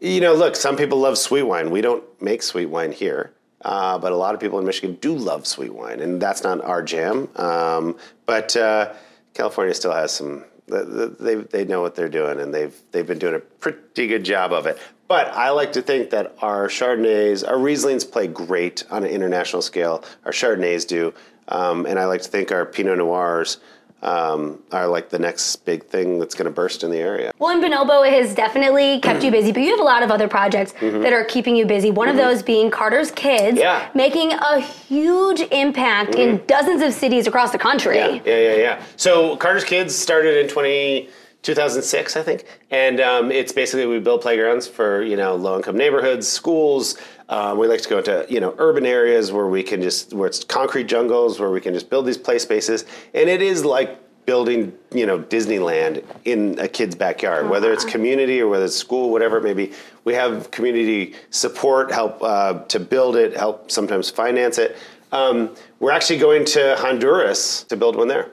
[0.00, 1.70] you know, look, some people love sweet wine.
[1.70, 3.32] We don't make sweet wine here.
[3.66, 6.60] Uh, but a lot of people in Michigan do love sweet wine, and that's not
[6.62, 7.28] our jam.
[7.34, 8.92] Um, but uh,
[9.34, 10.44] California still has some.
[10.70, 14.06] th- th- They they know what they're doing, and they've they've been doing a pretty
[14.06, 14.78] good job of it.
[15.08, 19.62] But I like to think that our Chardonnays, our Rieslings play great on an international
[19.62, 20.04] scale.
[20.24, 21.12] Our Chardonnays do,
[21.48, 23.58] um, and I like to think our Pinot Noirs
[24.02, 27.32] um, are like the next big thing that's going to burst in the area.
[27.38, 30.28] Well, and Bonobo has definitely kept you busy, but you have a lot of other
[30.28, 31.90] projects that are keeping you busy.
[31.90, 33.56] One of those being Carter's Kids, Mm-hmm.
[33.58, 33.80] Yeah.
[33.88, 33.98] Mm-hmm.
[33.98, 37.96] making a huge impact in dozens of cities across the country.
[37.96, 38.82] Yeah, yeah, yeah, yeah.
[38.96, 41.08] So Carter's Kids started in 20,
[41.46, 45.76] 2006, I think, and um, it's basically we build playgrounds for you know low income
[45.76, 46.98] neighborhoods, schools.
[47.28, 50.26] Um, we like to go into you know urban areas where we can just where
[50.26, 52.84] it's concrete jungles where we can just build these play spaces,
[53.14, 58.40] and it is like building you know Disneyland in a kid's backyard, whether it's community
[58.40, 59.72] or whether it's school, whatever it may be.
[60.02, 64.76] We have community support, help uh, to build it, help sometimes finance it.
[65.12, 68.32] Um, we're actually going to Honduras to build one there.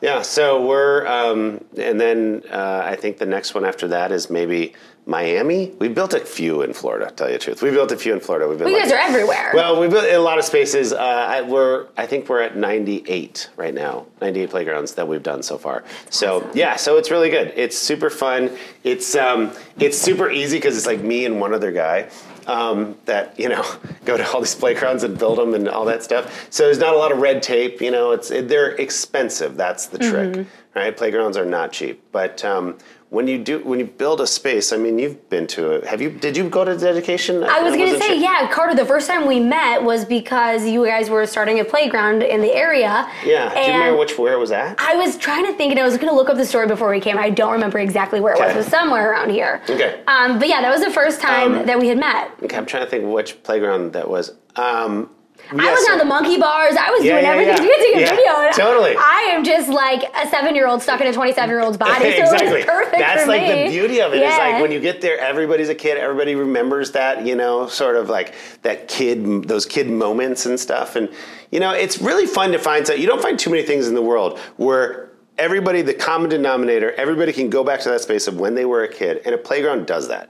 [0.00, 4.30] Yeah, so we're, um, and then uh, I think the next one after that is
[4.30, 4.72] maybe
[5.06, 5.72] Miami.
[5.78, 7.06] We built a few in Florida.
[7.06, 8.48] To tell you the truth, we built a few in Florida.
[8.48, 9.50] We've been Well, you guys are everywhere.
[9.54, 10.92] Well, we built in a lot of spaces.
[10.92, 15.42] Uh, I, we're, I think we're at 98 right now, 98 playgrounds that we've done
[15.42, 15.84] so far.
[16.10, 17.52] So yeah, so it's really good.
[17.56, 18.56] It's super fun.
[18.84, 22.08] It's um, it's super easy because it's like me and one other guy
[22.46, 23.64] um, that you know
[24.04, 26.48] go to all these playgrounds and build them and all that stuff.
[26.50, 27.80] So there's not a lot of red tape.
[27.80, 29.56] You know, it's it, they're expensive.
[29.56, 30.96] That's the trick, right?
[30.96, 32.78] Playgrounds are not cheap, but um,
[33.10, 35.84] when you do when you build a space, I mean, you've been to it.
[35.84, 36.10] Have you?
[36.10, 37.42] Did you go to dedication?
[37.42, 38.16] I was going to say, sure.
[38.16, 42.22] yeah, Carter, the first time we met was because you guys were starting a playground
[42.22, 43.10] in the area.
[43.26, 43.52] Yeah.
[43.52, 44.80] Do you remember which where it was at?
[44.80, 46.88] I was trying to think, and I was going to look up the story before
[46.88, 47.18] we came.
[47.18, 48.54] I don't remember exactly where it was.
[48.54, 49.60] It was somewhere around here.
[49.68, 50.02] Okay.
[50.06, 52.30] Um, but yeah, that was the first time Um, that we had met.
[52.44, 54.36] Okay, I'm trying to think which playground that was.
[54.54, 55.10] Um,
[55.58, 56.76] I was so- on the monkey bars.
[56.78, 57.60] I was Yeah, doing yeah, everything yeah.
[57.60, 57.64] to
[57.98, 58.32] get to video.
[58.40, 58.96] and totally.
[58.96, 61.92] I am just like a seven-year-old stuck in a twenty-seven-year-old's body.
[62.02, 62.46] So exactly.
[62.48, 63.64] it was perfect That's like me.
[63.64, 64.16] the beauty of it.
[64.16, 64.36] Is Yeah.
[64.38, 65.98] like when you get there, everybody's a kid.
[65.98, 70.94] Everybody remembers that, you know, sort of like that kid, those kid moments and stuff.
[70.96, 71.08] And
[71.50, 72.86] you know, it's really fun to find.
[72.86, 76.92] So you don't find too many things in the world where everybody, the common denominator,
[76.92, 79.38] everybody can go back to that space of when they were a kid, and a
[79.38, 80.28] playground does that.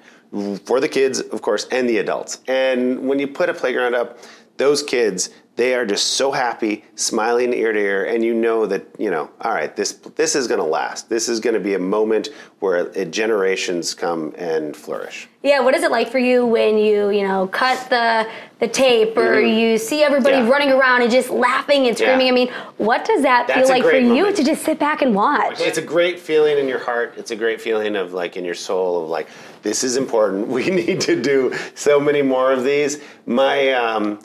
[0.65, 2.39] for the kids, of course, and the adults.
[2.47, 4.19] And when you put a playground up,
[4.61, 5.31] those kids
[5.61, 9.31] they are just so happy, smiling ear to ear, and you know that you know,
[9.43, 11.11] all right, this this is going to last.
[11.11, 12.31] This is going to be a moment
[12.61, 15.29] where it, generations come and flourish.
[15.43, 18.27] Yeah, what is it like for you when you you know cut the
[18.59, 19.59] the tape or mm-hmm.
[19.59, 20.49] you see everybody yeah.
[20.49, 22.29] running around and just laughing and screaming?
[22.29, 22.33] Yeah.
[22.33, 22.49] I mean,
[22.79, 24.17] what does that That's feel like for moment.
[24.17, 25.61] you to just sit back and watch?
[25.61, 27.15] It's a great feeling in your heart.
[27.19, 29.29] It's a great feeling of like in your soul of like
[29.61, 30.49] this is important.
[30.61, 33.03] We need to do so many more of these.
[33.27, 34.21] My um,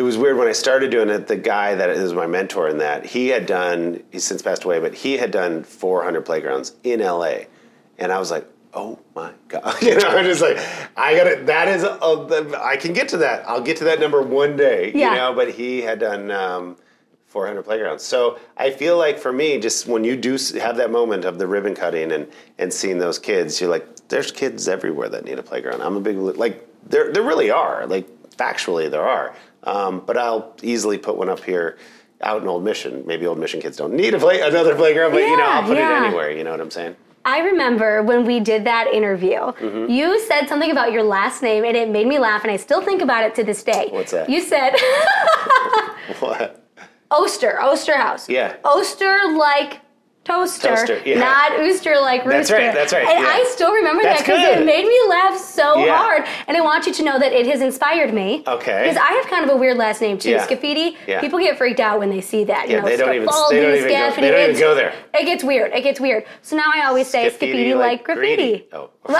[0.00, 1.26] it was weird when I started doing it.
[1.26, 4.02] The guy that is my mentor in that he had done.
[4.10, 7.40] He's since passed away, but he had done 400 playgrounds in LA,
[7.98, 9.76] and I was like, oh my god!
[9.82, 10.56] You know, I'm just like,
[10.96, 11.44] I got it.
[11.44, 11.98] That is, a,
[12.62, 13.46] I can get to that.
[13.46, 14.90] I'll get to that number one day.
[14.94, 15.10] Yeah.
[15.10, 16.30] You know, but he had done.
[16.30, 16.76] Um,
[17.26, 18.02] 400 playgrounds.
[18.02, 21.46] So I feel like for me, just when you do have that moment of the
[21.46, 22.26] ribbon cutting and
[22.58, 25.80] and seeing those kids, you're like, there's kids everywhere that need a playground.
[25.80, 29.32] I'm a big like there there really are like factually there are.
[29.64, 31.78] Um, but I'll easily put one up here
[32.22, 33.04] out in Old Mission.
[33.06, 35.62] Maybe Old Mission kids don't need a play another playground, but yeah, you know, I'll
[35.62, 36.02] put yeah.
[36.02, 36.30] it anywhere.
[36.30, 36.96] You know what I'm saying?
[37.24, 39.90] I remember when we did that interview, mm-hmm.
[39.90, 42.80] you said something about your last name and it made me laugh, and I still
[42.80, 43.88] think about it to this day.
[43.90, 44.30] What's that?
[44.30, 44.74] You said,
[46.20, 46.64] What?
[47.10, 48.28] Oster, Oosterhouse.
[48.28, 48.56] Yeah.
[48.64, 49.80] Oster like
[50.24, 51.18] toaster, toaster yeah.
[51.18, 52.30] not ooster like rooster.
[52.30, 52.74] That's right.
[52.74, 53.06] That's right.
[53.06, 53.30] And yeah.
[53.30, 55.96] I still remember that's that because it made me laugh so yeah.
[55.96, 56.26] hard.
[56.46, 58.42] And I want you to know that it has inspired me.
[58.46, 58.82] Okay.
[58.82, 60.46] Because I have kind of a weird last name too, yeah.
[60.46, 60.96] Scafidi.
[61.06, 61.20] Yeah.
[61.20, 62.68] People get freaked out when they see that.
[62.68, 63.26] Yeah, you know, they don't even.
[63.26, 64.94] They don't even, go, they don't even go there.
[65.14, 65.72] It gets weird.
[65.72, 66.24] It gets weird.
[66.42, 68.66] So now I always say Scafidi, like, like graffiti.
[68.72, 68.90] Oh.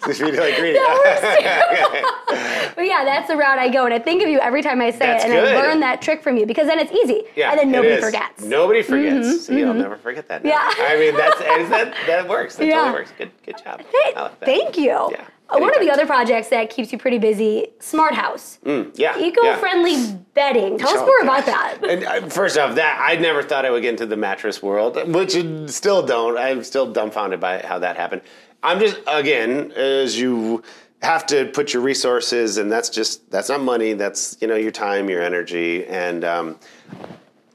[0.00, 0.78] Scafidi like greedy.
[2.74, 4.90] but yeah, that's the route I go, and I think of you every time I
[4.90, 5.54] say that's it, and good.
[5.54, 7.24] I learn that trick from you because then it's easy.
[7.36, 8.42] Yeah, and then nobody forgets.
[8.42, 9.26] Nobody forgets.
[9.26, 9.68] Mm-hmm, mm-hmm.
[9.68, 10.42] I'll never forget that.
[10.42, 10.50] Now.
[10.50, 10.74] Yeah.
[10.78, 12.56] I mean, that's that that works.
[12.56, 12.76] That yeah.
[12.76, 13.12] totally works.
[13.18, 13.82] Good, good job.
[13.90, 14.77] Th- like thank you.
[14.82, 15.24] Yeah.
[15.50, 18.58] Uh, one of the other projects that keeps you pretty busy, Smart House.
[18.64, 19.18] Mm, yeah.
[19.18, 20.16] Eco-friendly yeah.
[20.34, 20.76] bedding.
[20.76, 21.78] Tell oh, us more about that.
[21.88, 24.96] And uh, first off, that I never thought I would get into the mattress world,
[25.14, 26.36] which I still don't.
[26.36, 28.22] I'm still dumbfounded by how that happened.
[28.62, 30.62] I'm just again, as you
[31.00, 33.92] have to put your resources, and that's just that's not money.
[33.94, 36.58] That's you know your time, your energy, and um,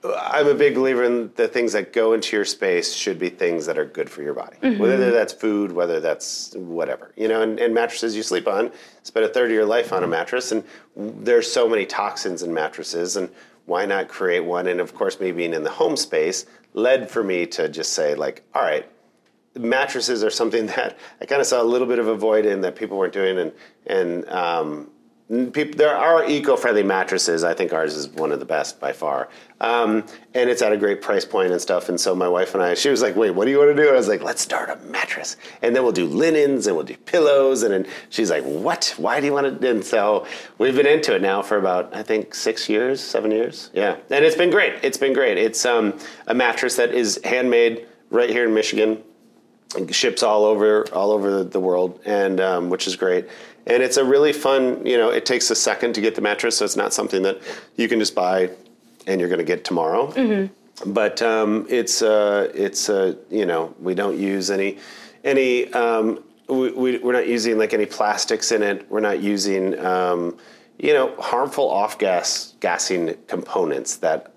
[0.03, 3.65] I'm a big believer in the things that go into your space should be things
[3.65, 4.57] that are good for your body.
[4.61, 4.81] Mm-hmm.
[4.81, 7.13] Whether that's food, whether that's whatever.
[7.15, 8.71] You know, and, and, mattresses you sleep on,
[9.03, 10.63] spend a third of your life on a mattress, and
[10.95, 13.29] there's so many toxins in mattresses, and
[13.65, 14.67] why not create one?
[14.67, 18.13] And of course, me being in the home space led for me to just say,
[18.13, 18.89] like, all right,
[19.55, 22.61] mattresses are something that I kind of saw a little bit of a void in
[22.61, 23.51] that people weren't doing, and
[23.87, 24.89] and um,
[25.29, 27.45] People, there are eco-friendly mattresses.
[27.45, 29.29] I think ours is one of the best by far,
[29.61, 30.03] um,
[30.33, 31.87] and it's at a great price point and stuff.
[31.87, 33.81] And so my wife and I, she was like, "Wait, what do you want to
[33.81, 36.85] do?" I was like, "Let's start a mattress, and then we'll do linens and we'll
[36.85, 38.93] do pillows." And then she's like, "What?
[38.97, 42.03] Why do you want to?" And so we've been into it now for about I
[42.03, 43.69] think six years, seven years.
[43.73, 44.73] Yeah, and it's been great.
[44.83, 45.37] It's been great.
[45.37, 45.97] It's um,
[46.27, 49.01] a mattress that is handmade right here in Michigan,
[49.89, 53.29] ships all over all over the world, and um, which is great
[53.67, 56.57] and it's a really fun you know it takes a second to get the mattress
[56.57, 57.39] so it's not something that
[57.77, 58.49] you can just buy
[59.07, 60.91] and you're going to get tomorrow mm-hmm.
[60.91, 64.77] but um, it's uh, it's uh, you know we don't use any
[65.23, 69.77] any um, we, we, are not using like any plastics in it we're not using
[69.79, 70.37] um,
[70.77, 74.32] you know harmful off gas gassing components that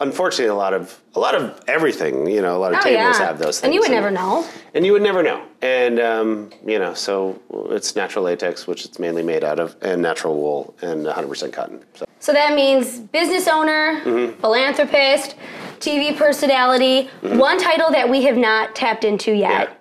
[0.00, 3.18] unfortunately a lot of a lot of everything you know a lot of oh, tables
[3.18, 3.26] yeah.
[3.26, 5.98] have those things and you would and, never know and you would never know and
[5.98, 7.40] um, you know so
[7.70, 11.82] it's natural latex which it's mainly made out of and natural wool and 100% cotton
[11.94, 14.40] so, so that means business owner mm-hmm.
[14.40, 15.34] philanthropist
[15.80, 17.38] tv personality mm-hmm.
[17.38, 19.74] one title that we have not tapped into yet yeah.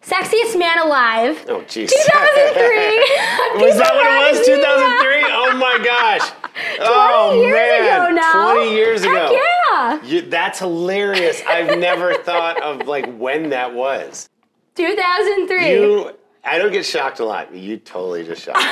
[0.00, 1.44] Sexiest Man Alive.
[1.48, 1.90] Oh, jeez.
[1.90, 1.90] 2003.
[3.60, 4.46] was that what it was?
[4.46, 5.24] 2003?
[5.26, 6.30] Oh my gosh.
[6.76, 8.02] 20 oh, years man.
[8.02, 8.54] ago now.
[8.54, 9.40] 20 years Heck ago.
[9.72, 10.04] yeah.
[10.04, 11.42] You, that's hilarious.
[11.46, 14.28] I've never thought of like when that was.
[14.74, 15.70] 2003.
[15.72, 16.12] You,
[16.44, 17.54] I don't get shocked a lot.
[17.54, 18.64] You totally just shocked me.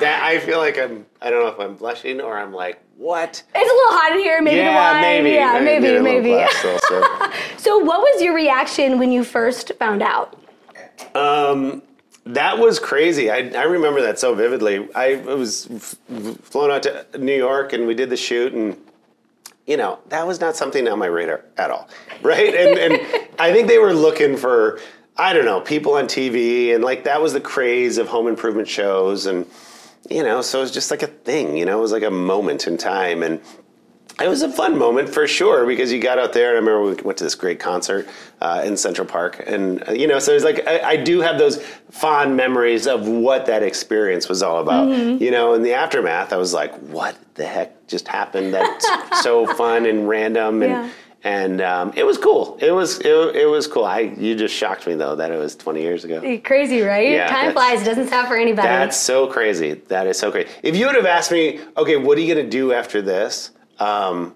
[0.00, 1.06] that I feel like I'm.
[1.22, 3.42] I don't know if I'm blushing or I'm like, what?
[3.54, 4.42] It's a little hot in here.
[4.42, 5.02] Maybe yeah, wine.
[5.02, 5.30] maybe.
[5.30, 6.46] Yeah, maybe, maybe.
[6.62, 6.78] So.
[7.56, 10.36] so, what was your reaction when you first found out?
[11.14, 11.82] Um,
[12.26, 13.30] that was crazy.
[13.30, 14.88] I, I remember that so vividly.
[14.94, 15.96] I was f-
[16.42, 18.76] flown out to New York and we did the shoot and
[19.66, 21.88] you know, that was not something on my radar at all.
[22.22, 22.54] Right?
[22.54, 24.80] And and I think they were looking for
[25.16, 28.68] I don't know, people on TV and like that was the craze of home improvement
[28.68, 29.46] shows and
[30.08, 32.10] you know, so it was just like a thing, you know, it was like a
[32.10, 33.40] moment in time and
[34.20, 36.48] It was a fun moment for sure because you got out there.
[36.48, 38.08] And I remember we went to this great concert
[38.40, 41.38] uh, in Central Park, and uh, you know, so it's like I, I, do have
[41.38, 44.88] those fond memories of what that experience was all about.
[44.88, 45.22] Mm-hmm.
[45.22, 48.54] You know, in the aftermath, I was like, "What the heck just happened?
[48.54, 48.86] That's
[49.22, 50.90] so fun and random." And yeah
[51.26, 52.56] and um, it was cool.
[52.60, 53.84] It was it, it, was cool.
[53.84, 56.20] I you just shocked me though that it was 20 years ago.
[56.44, 57.10] Crazy, right?
[57.10, 57.84] Yeah, Time flies.
[57.84, 58.68] Doesn't stop for anybody.
[58.68, 59.74] That's so crazy.
[59.88, 60.48] That is so crazy.
[60.62, 63.50] If you would have asked me, okay, what are you going to do after this?
[63.78, 64.34] Um,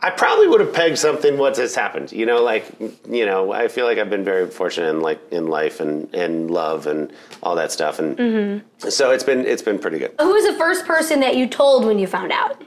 [0.00, 1.38] I probably would have pegged something.
[1.38, 2.12] What has happened?
[2.12, 2.66] You know, like
[3.08, 6.50] you know, I feel like I've been very fortunate in like in life and and
[6.50, 7.10] love and
[7.42, 8.88] all that stuff, and mm-hmm.
[8.90, 10.14] so it's been it's been pretty good.
[10.20, 12.62] Who was the first person that you told when you found out?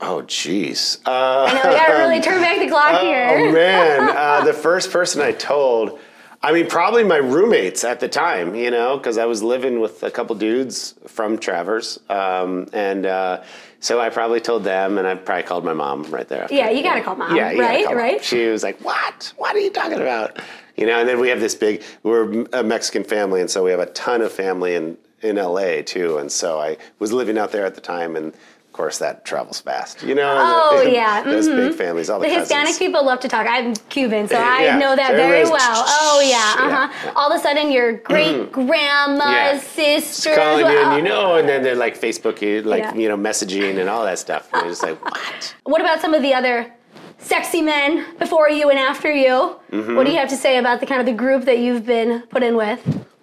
[0.00, 0.98] Oh, jeez.
[1.06, 3.28] Uh, I know, we gotta really turn back the clock oh, here.
[3.30, 4.08] Oh, man.
[4.18, 5.98] Uh, the first person I told,
[6.42, 10.02] I mean, probably my roommates at the time, you know, because I was living with
[10.02, 13.42] a couple dudes from Traverse, Um, and uh,
[13.80, 16.42] so I probably told them, and I probably called my mom right there.
[16.44, 16.54] After.
[16.54, 17.36] Yeah, you gotta call mom.
[17.36, 18.16] Yeah, right, right.
[18.16, 18.22] Mom.
[18.22, 19.32] She was like, What?
[19.36, 20.40] What are you talking about?
[20.76, 23.70] You know, and then we have this big, we're a Mexican family, and so we
[23.70, 26.18] have a ton of family in, in LA too.
[26.18, 28.32] And so I was living out there at the time, and
[28.78, 30.02] course, that travels fast.
[30.04, 30.36] You know.
[30.38, 31.24] Oh yeah.
[31.24, 31.68] Those mm-hmm.
[31.68, 33.44] big families, all the, the Hispanic people love to talk.
[33.48, 35.84] I'm Cuban, so I know that very well.
[35.86, 36.64] Oh yeah.
[36.64, 36.88] Uh huh.
[37.04, 37.12] Yeah.
[37.16, 38.52] All of a sudden, your great mm-hmm.
[38.52, 39.58] grandma's yeah.
[39.58, 42.94] sister calling you, and you know, and then they're like Facebook, you like yeah.
[42.94, 44.48] you know, messaging and all that stuff.
[44.52, 45.54] And you're just like, what?
[45.64, 46.72] What about some of the other?
[47.20, 49.58] Sexy men before you and after you.
[49.72, 49.96] Mm-hmm.
[49.96, 52.22] What do you have to say about the kind of the group that you've been
[52.30, 52.80] put in with?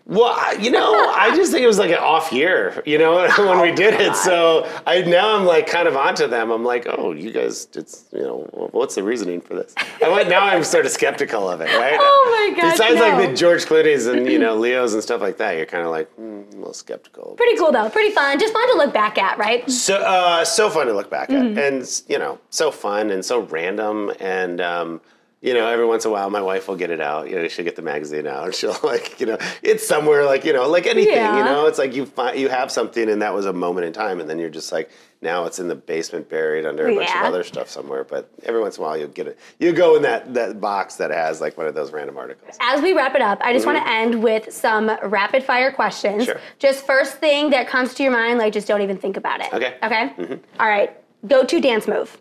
[0.08, 3.60] Well, you know, I just think it was like an off year, you know, when
[3.60, 4.16] we did it.
[4.16, 6.51] So I now I'm like kind of onto them.
[6.51, 9.74] I'm like, oh, you guys, it's you know, what's the reasoning for this?
[10.03, 10.45] I went now.
[10.45, 11.99] I'm sort of skeptical of it, right?
[12.18, 12.74] Oh my gosh!
[12.74, 13.01] Besides, no.
[13.01, 15.91] like the George Clooney's and you know Leos and stuff like that, you're kind of
[15.91, 17.34] like mm, a little skeptical.
[17.36, 17.89] Pretty cool though.
[17.89, 18.39] Pretty fun.
[18.39, 19.70] Just fun to look back at, right?
[19.70, 21.58] So uh, so fun to look back mm-hmm.
[21.58, 24.62] at, and you know, so fun and so random and.
[24.62, 25.01] Um,
[25.46, 27.30] you know, every once in a while, my wife will get it out.
[27.30, 30.43] You know, she'll get the magazine out, and she'll like, you know, it's somewhere like,
[30.43, 31.14] you know, like anything.
[31.14, 31.38] Yeah.
[31.38, 33.93] You know, it's like you find you have something, and that was a moment in
[33.93, 34.89] time, and then you're just like,
[35.22, 37.00] now it's in the basement, buried under a yeah.
[37.00, 38.04] bunch of other stuff somewhere.
[38.04, 39.38] But every once in a while, you'll get it.
[39.60, 42.58] You go in that that box that has like one of those random articles.
[42.60, 43.76] As we wrap it up, I just mm-hmm.
[43.76, 46.26] want to end with some rapid fire questions.
[46.26, 46.39] Sure.
[46.58, 49.54] Just first thing that comes to your mind, like just don't even think about it.
[49.54, 49.78] Okay.
[49.84, 50.10] Okay.
[50.18, 50.60] Mm-hmm.
[50.60, 50.98] All right.
[51.28, 52.20] Go to dance move.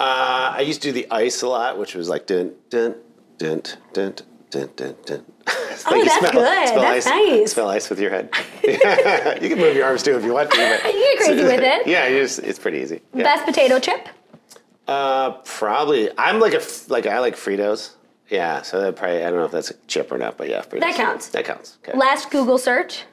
[0.00, 2.94] Uh, I used to do the ice a lot, which was like dun dun
[3.36, 4.14] dun dun
[4.48, 5.24] dun dun dun.
[5.46, 6.68] oh, that's smell, good.
[6.68, 7.52] Smell that's ice, nice.
[7.52, 8.30] Smell ice with your head.
[8.64, 10.80] you can move your arms too if you want to.
[10.82, 11.86] But you get crazy with it.
[11.86, 13.02] Yeah, just, it's pretty easy.
[13.12, 13.24] Yeah.
[13.24, 14.08] Best potato chip.
[14.88, 16.08] Uh, probably.
[16.16, 17.92] I'm like a like I like Fritos.
[18.30, 20.62] Yeah, so that probably I don't know if that's a chip or not, but yeah,
[20.62, 20.80] Fritos.
[20.80, 21.28] That counts.
[21.28, 21.76] That counts.
[21.86, 21.98] Okay.
[21.98, 23.04] Last Google search.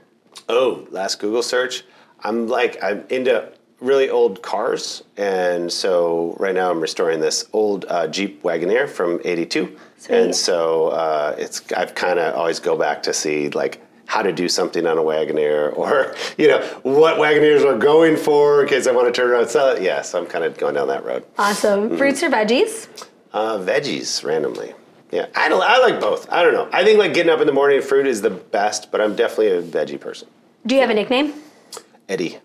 [0.47, 1.83] Oh, last Google search.
[2.21, 7.85] I'm like I'm into really old cars, and so right now I'm restoring this old
[7.89, 9.77] uh, Jeep Wagoneer from '82,
[10.09, 14.31] and so uh, it's I've kind of always go back to see like how to
[14.31, 18.87] do something on a Wagoneer, or you know what Wagoneers are going for in case
[18.87, 19.81] I want to turn around and sell it.
[19.81, 21.25] Yeah, so I'm kind of going down that road.
[21.37, 21.89] Awesome.
[21.89, 21.97] Mm-hmm.
[21.97, 23.07] Fruits or veggies?
[23.33, 24.73] Uh, veggies randomly.
[25.11, 25.61] Yeah, I don't.
[25.61, 26.29] I like both.
[26.31, 26.67] I don't know.
[26.73, 29.51] I think like getting up in the morning, fruit is the best, but I'm definitely
[29.51, 30.27] a veggie person.
[30.65, 31.33] Do you have a nickname?
[32.09, 32.39] Eddie.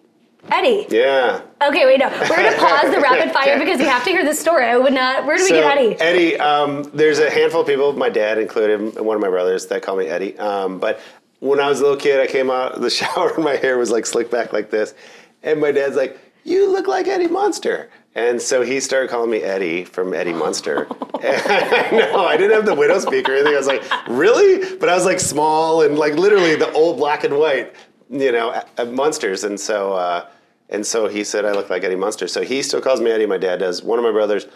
[0.50, 0.86] Eddie.
[0.90, 1.42] Yeah.
[1.66, 2.08] Okay, wait, no.
[2.08, 4.64] We're going to pause the rapid fire because we have to hear this story.
[4.64, 5.24] I would not.
[5.24, 6.00] Where do we so, get Eddie?
[6.00, 9.66] Eddie, um, there's a handful of people, my dad included, and one of my brothers,
[9.66, 10.36] that call me Eddie.
[10.38, 11.00] Um, but
[11.38, 13.78] when I was a little kid, I came out of the shower and my hair
[13.78, 14.94] was like slicked back like this.
[15.42, 17.90] And my dad's like, You look like Eddie Munster.
[18.14, 20.86] And so he started calling me Eddie from Eddie Munster.
[21.22, 23.54] no, I didn't have the widow speaker or anything.
[23.54, 24.76] I was like, really?
[24.76, 27.74] But I was like small and like literally the old black and white
[28.12, 30.28] you know, Munsters, and so uh,
[30.68, 32.28] and so he said I look like Eddie Munster.
[32.28, 33.26] So he still calls me Eddie.
[33.26, 33.82] My dad does.
[33.82, 34.46] One of my brothers,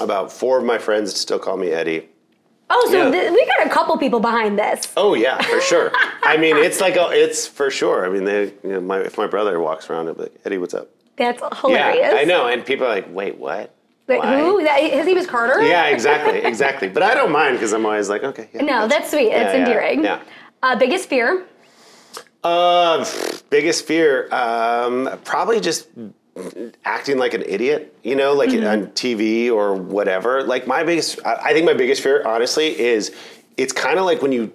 [0.00, 2.08] about four of my friends still call me Eddie.
[2.68, 3.10] Oh, so yeah.
[3.10, 4.92] th- we got a couple people behind this.
[4.96, 5.92] Oh yeah, for sure.
[6.24, 8.04] I mean, it's like a, it's for sure.
[8.04, 10.74] I mean, they, you know, my, if my brother walks around, I'm like, Eddie, what's
[10.74, 10.88] up?
[11.16, 12.12] That's hilarious.
[12.12, 13.72] Yeah, I know, and people are like, wait, what?
[14.08, 14.40] Wait, Why?
[14.40, 14.62] who?
[14.64, 15.62] That, his name is Carter.
[15.62, 16.88] Yeah, exactly, exactly.
[16.88, 18.48] But I don't mind because I'm always like, okay.
[18.52, 19.28] Yeah, no, that's, that's sweet.
[19.28, 20.02] It's yeah, endearing.
[20.02, 20.22] Yeah.
[20.62, 21.46] Uh, biggest fear.
[22.46, 23.04] Uh,
[23.50, 25.88] biggest fear, um, probably just
[26.84, 28.66] acting like an idiot, you know, like mm-hmm.
[28.66, 30.44] on TV or whatever.
[30.44, 33.12] Like my biggest, I think my biggest fear, honestly, is
[33.56, 34.52] it's kind of like when you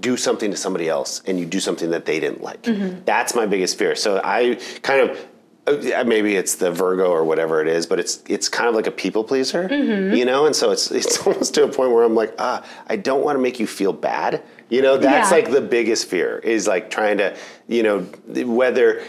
[0.00, 2.62] do something to somebody else and you do something that they didn't like.
[2.62, 3.04] Mm-hmm.
[3.04, 3.94] That's my biggest fear.
[3.94, 5.26] So I kind of
[5.68, 8.86] uh, maybe it's the Virgo or whatever it is, but it's it's kind of like
[8.86, 10.14] a people pleaser, mm-hmm.
[10.14, 12.96] you know, and so it's it's almost to a point where I'm like, ah, I
[12.96, 15.36] don't want to make you feel bad, you know, that's yeah.
[15.36, 17.36] like the biggest fear is like trying to,
[17.68, 18.00] you know,
[18.44, 19.02] whether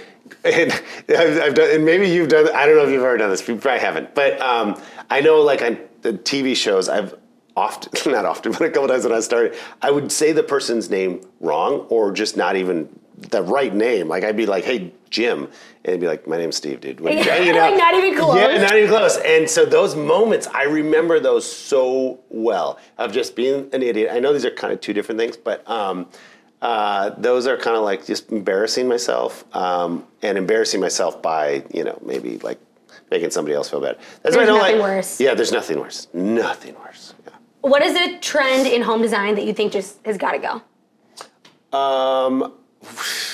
[0.44, 0.72] and
[1.10, 2.50] I've, I've done, and maybe you've done.
[2.54, 3.48] I don't know if you've ever done this.
[3.48, 4.80] You probably haven't, but um,
[5.10, 7.16] I know, like on the TV shows, I've
[7.56, 10.90] often, not often, but a couple times when I started, I would say the person's
[10.90, 14.08] name wrong or just not even the right name.
[14.08, 15.50] Like I'd be like, "Hey, Jim,"
[15.86, 18.36] and be like, "My name's Steve, dude." What, Yeah, you like, not even close.
[18.38, 19.18] Yeah, not even close.
[19.18, 24.10] And so those moments, I remember those so well of just being an idiot.
[24.12, 25.68] I know these are kind of two different things, but.
[25.70, 26.08] Um,
[26.62, 31.86] uh, those are kind of like just embarrassing myself um, and embarrassing myself by you
[31.86, 32.60] know maybe like
[33.12, 33.98] making somebody else feel bad.
[34.24, 34.96] That's why I There's don't nothing like.
[34.98, 35.22] worse.
[35.22, 36.08] Yeah, there's nothing worse.
[36.14, 37.14] Nothing worse.
[37.26, 37.34] Yeah.
[37.62, 40.62] What is a trend in home design that you think just has got to
[41.72, 41.78] go?
[41.78, 42.54] Um,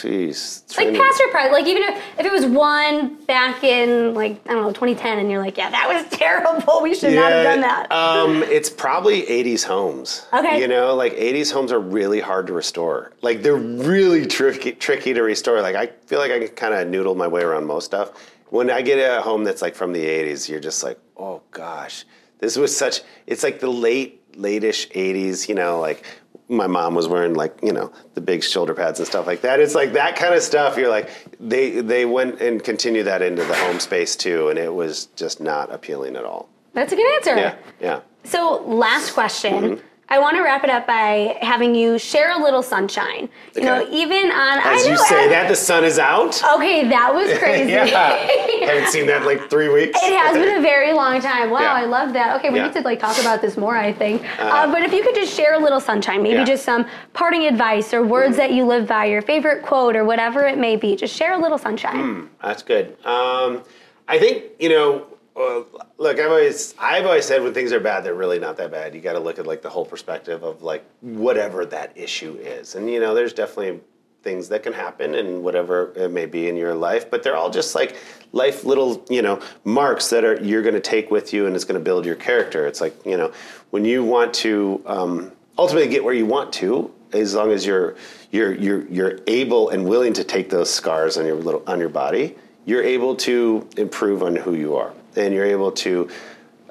[0.03, 0.77] jeez.
[0.77, 4.63] Like past present, like even if, if it was one back in like I don't
[4.63, 6.81] know 2010, and you're like, yeah, that was terrible.
[6.81, 7.91] We should not have done that.
[7.91, 10.27] Um, it's probably 80s homes.
[10.33, 10.59] Okay.
[10.59, 13.13] You know, like 80s homes are really hard to restore.
[13.21, 15.61] Like they're really tricky, tricky to restore.
[15.61, 18.31] Like I feel like I can kind of noodle my way around most stuff.
[18.49, 22.05] When I get a home that's like from the 80s, you're just like, oh gosh,
[22.39, 23.01] this was such.
[23.27, 25.49] It's like the late, late-ish 80s.
[25.49, 26.05] You know, like
[26.47, 29.59] my mom was wearing like you know the big shoulder pads and stuff like that.
[29.59, 30.77] It's like that kind of stuff.
[30.77, 34.73] You're like they they went and continued that into the home space too, and it
[34.73, 36.49] was just not appealing at all.
[36.73, 37.35] That's a good answer.
[37.37, 37.99] Yeah, yeah.
[38.25, 39.53] So, last question.
[39.53, 39.85] Mm-hmm.
[40.07, 43.27] I want to wrap it up by having you share a little sunshine.
[43.55, 46.39] You know, even on As I know, you say I- that, the sun is out.
[46.55, 47.71] Okay, that was crazy.
[47.71, 47.85] yeah,
[48.67, 49.99] haven't seen that in like three weeks.
[50.03, 51.49] It has been a very long time.
[51.49, 51.73] Wow, Yeah.
[51.73, 52.35] I love that.
[52.37, 52.65] Okay, we Yeah.
[52.67, 53.75] need to like talk about this more.
[53.75, 54.21] I think.
[54.39, 56.45] Uh, but if you could just share a little sunshine, maybe Yeah.
[56.45, 60.45] Just some parting advice or words that you live by, your favorite quote or whatever
[60.45, 62.29] it may be, just share a little sunshine.
[62.43, 62.95] That's good.
[63.05, 63.63] Um,
[64.07, 65.07] I think you know.
[65.35, 65.63] Uh,
[65.97, 68.95] look, I've always I've always said when things are bad, they're really not that bad.
[68.95, 72.75] You got to look at like the whole perspective of like whatever that issue is,
[72.75, 73.81] and you know, there's definitely
[74.25, 77.49] things that can happen and whatever it may be in your life, but they're all
[77.49, 77.95] just like
[78.31, 81.65] life little you know marks that are you're going to take with you, and it's
[81.65, 82.65] going to build your character.
[82.65, 83.31] It's like you know
[83.71, 87.95] when you want to um, ultimately get where you want to, as long as you're
[88.31, 91.89] you're you're you're able and willing to take those scars on your little on your
[91.89, 96.09] body, you're able to improve on who you are, and you're able to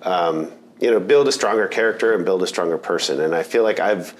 [0.02, 3.20] um, you know build a stronger character and build a stronger person.
[3.20, 4.14] And I feel like I've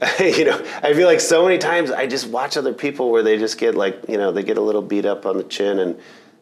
[0.20, 3.38] you know I feel like so many times I just watch other people where they
[3.38, 5.98] just get like you know they get a little beat up on the chin and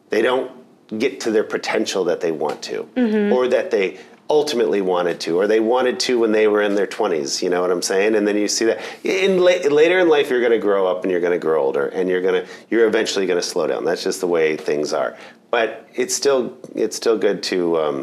[0.09, 0.51] they don't
[0.97, 2.87] get to their potential that they want to
[3.33, 3.97] or that they
[4.29, 7.61] ultimately wanted to or they wanted to when they were in their 20s you know
[7.61, 8.15] what i'm saying?
[8.15, 11.03] And then you see that in la- later in life you're going to grow up
[11.03, 13.67] and you're going to grow older and you're going to you're eventually going to slow
[13.67, 13.83] down.
[13.85, 15.17] That's just the way things are
[15.55, 16.41] but it's still
[16.83, 17.97] it's still good to um,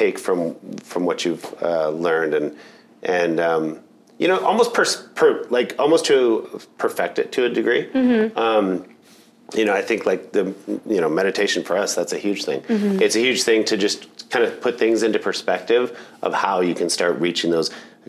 [0.00, 0.38] take from
[0.92, 2.48] from what you've uh, learned and
[3.18, 3.64] and um,
[4.22, 6.16] you know almost pers- per, like almost to
[6.84, 7.84] perfect it to a degree
[8.46, 8.66] Um,
[9.58, 10.44] you know, I think like the
[10.94, 12.60] you know meditation for us that's a huge thing.
[13.04, 13.98] It's a huge thing to just
[14.32, 15.84] kind of put things into perspective
[16.26, 17.68] of how you can start reaching those.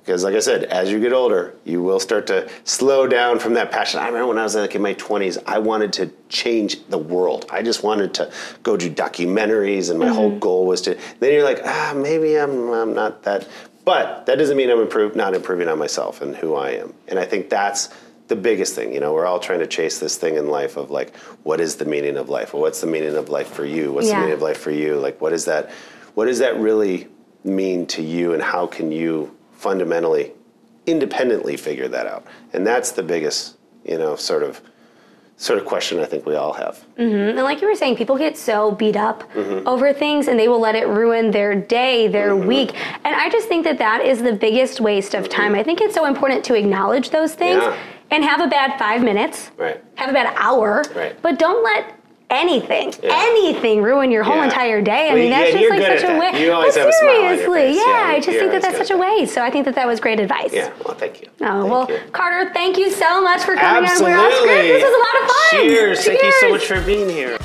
[0.10, 3.53] Because, like I said, as you get older, you will start to slow down from
[3.53, 3.99] that passion.
[3.99, 7.45] I remember when I was like in my twenties, I wanted to change the world.
[7.51, 8.32] I just wanted to
[8.64, 10.97] go do documentaries, and my whole goal was to.
[11.20, 13.47] Then you're like, ah, maybe I'm I'm not that.
[13.86, 16.95] But that doesn't mean I'm improve, not improving on myself and who I am.
[17.07, 17.89] And I think that's
[18.30, 18.91] the biggest thing.
[18.91, 21.76] You know, we're all trying to chase this thing in life of like, what is
[21.76, 22.55] the meaning of life?
[22.55, 23.93] Or what's the meaning of life for you?
[23.93, 24.16] What's Yeah.
[24.16, 24.95] the meaning of life for you?
[24.95, 25.70] Like, what is that?
[26.16, 27.10] What does that really
[27.43, 28.34] mean to you?
[28.34, 30.32] And how can you fundamentally,
[30.86, 32.26] independently figure that out?
[32.53, 34.62] And that's the biggest, you know, sort of,
[35.36, 36.84] sort of question I think we all have.
[36.97, 37.38] Mm-hmm.
[37.38, 39.68] And like you were saying, people get so beat up Mm-hmm.
[39.68, 42.47] over things and they will let it ruin their day, their mm-hmm.
[42.47, 42.74] week.
[43.05, 45.51] And I just think that that is the biggest waste of time.
[45.51, 45.60] Mm-hmm.
[45.60, 47.78] I think it's so important to acknowledge those things Yeah.
[48.12, 49.84] and have a bad five minutes, Right.
[49.95, 51.22] have a bad hour, Right.
[51.22, 51.99] but don't let
[52.30, 53.12] anything, Yeah.
[53.28, 54.46] anything ruin your whole Yeah.
[54.46, 55.10] entire day.
[55.10, 56.40] I Well, mean, yeah, that's just like such a waste.
[56.40, 58.62] You always but have a smile on your seriously, yeah, Yeah, I just think that
[58.62, 59.34] that's such a waste.
[59.34, 60.54] So I think that that was great advice.
[60.54, 60.70] Yeah.
[60.86, 61.28] Well, thank you.
[61.42, 62.00] Oh, Thank well, you.
[62.12, 64.14] Carter, thank you so much for coming Absolutely.
[64.14, 64.62] on We're Off Script.
[64.64, 65.62] This was a lot of fun.
[65.70, 66.06] Cheers.
[66.06, 67.38] Thank you so much for being here.